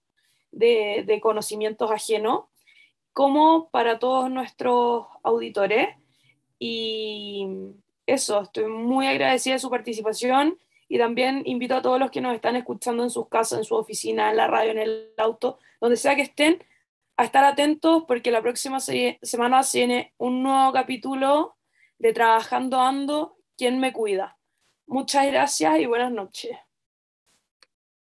de, 0.53 1.05
de 1.07 1.21
conocimientos 1.21 1.91
ajenos, 1.91 2.45
como 3.12 3.69
para 3.71 3.99
todos 3.99 4.31
nuestros 4.31 5.07
auditores. 5.23 5.88
Y 6.61 7.47
eso, 8.07 8.43
estoy 8.43 8.67
muy 8.67 9.07
agradecida 9.07 9.55
de 9.55 9.61
su 9.61 9.71
participación 9.71 10.59
y 10.88 10.98
también 10.98 11.42
invito 11.44 11.77
a 11.77 11.83
todos 11.83 12.01
los 12.01 12.11
que 12.11 12.20
nos 12.20 12.35
están 12.35 12.57
escuchando 12.57 13.03
en 13.03 13.11
sus 13.11 13.29
casas, 13.29 13.59
en 13.59 13.64
su 13.64 13.74
oficina, 13.74 14.31
en 14.31 14.37
la 14.37 14.46
radio, 14.46 14.70
en 14.72 14.79
el 14.79 15.12
auto, 15.18 15.59
donde 15.81 15.96
sea 15.96 16.16
que 16.16 16.22
estén, 16.22 16.64
a 17.16 17.24
estar 17.24 17.44
atentos 17.44 18.05
porque 18.07 18.31
la 18.31 18.40
próxima 18.40 18.79
semana 18.81 19.62
se 19.64 19.79
viene 19.79 20.14
un 20.18 20.42
nuevo 20.42 20.72
capítulo 20.72 21.57
de 21.98 22.12
Trabajando 22.12 22.81
Ando, 22.81 23.38
¿Quién 23.57 23.81
me 23.81 23.92
cuida? 23.92 24.38
Muchas 24.87 25.27
gracias 25.27 25.81
y 25.81 25.87
buenas 25.87 26.12
noches. 26.12 26.57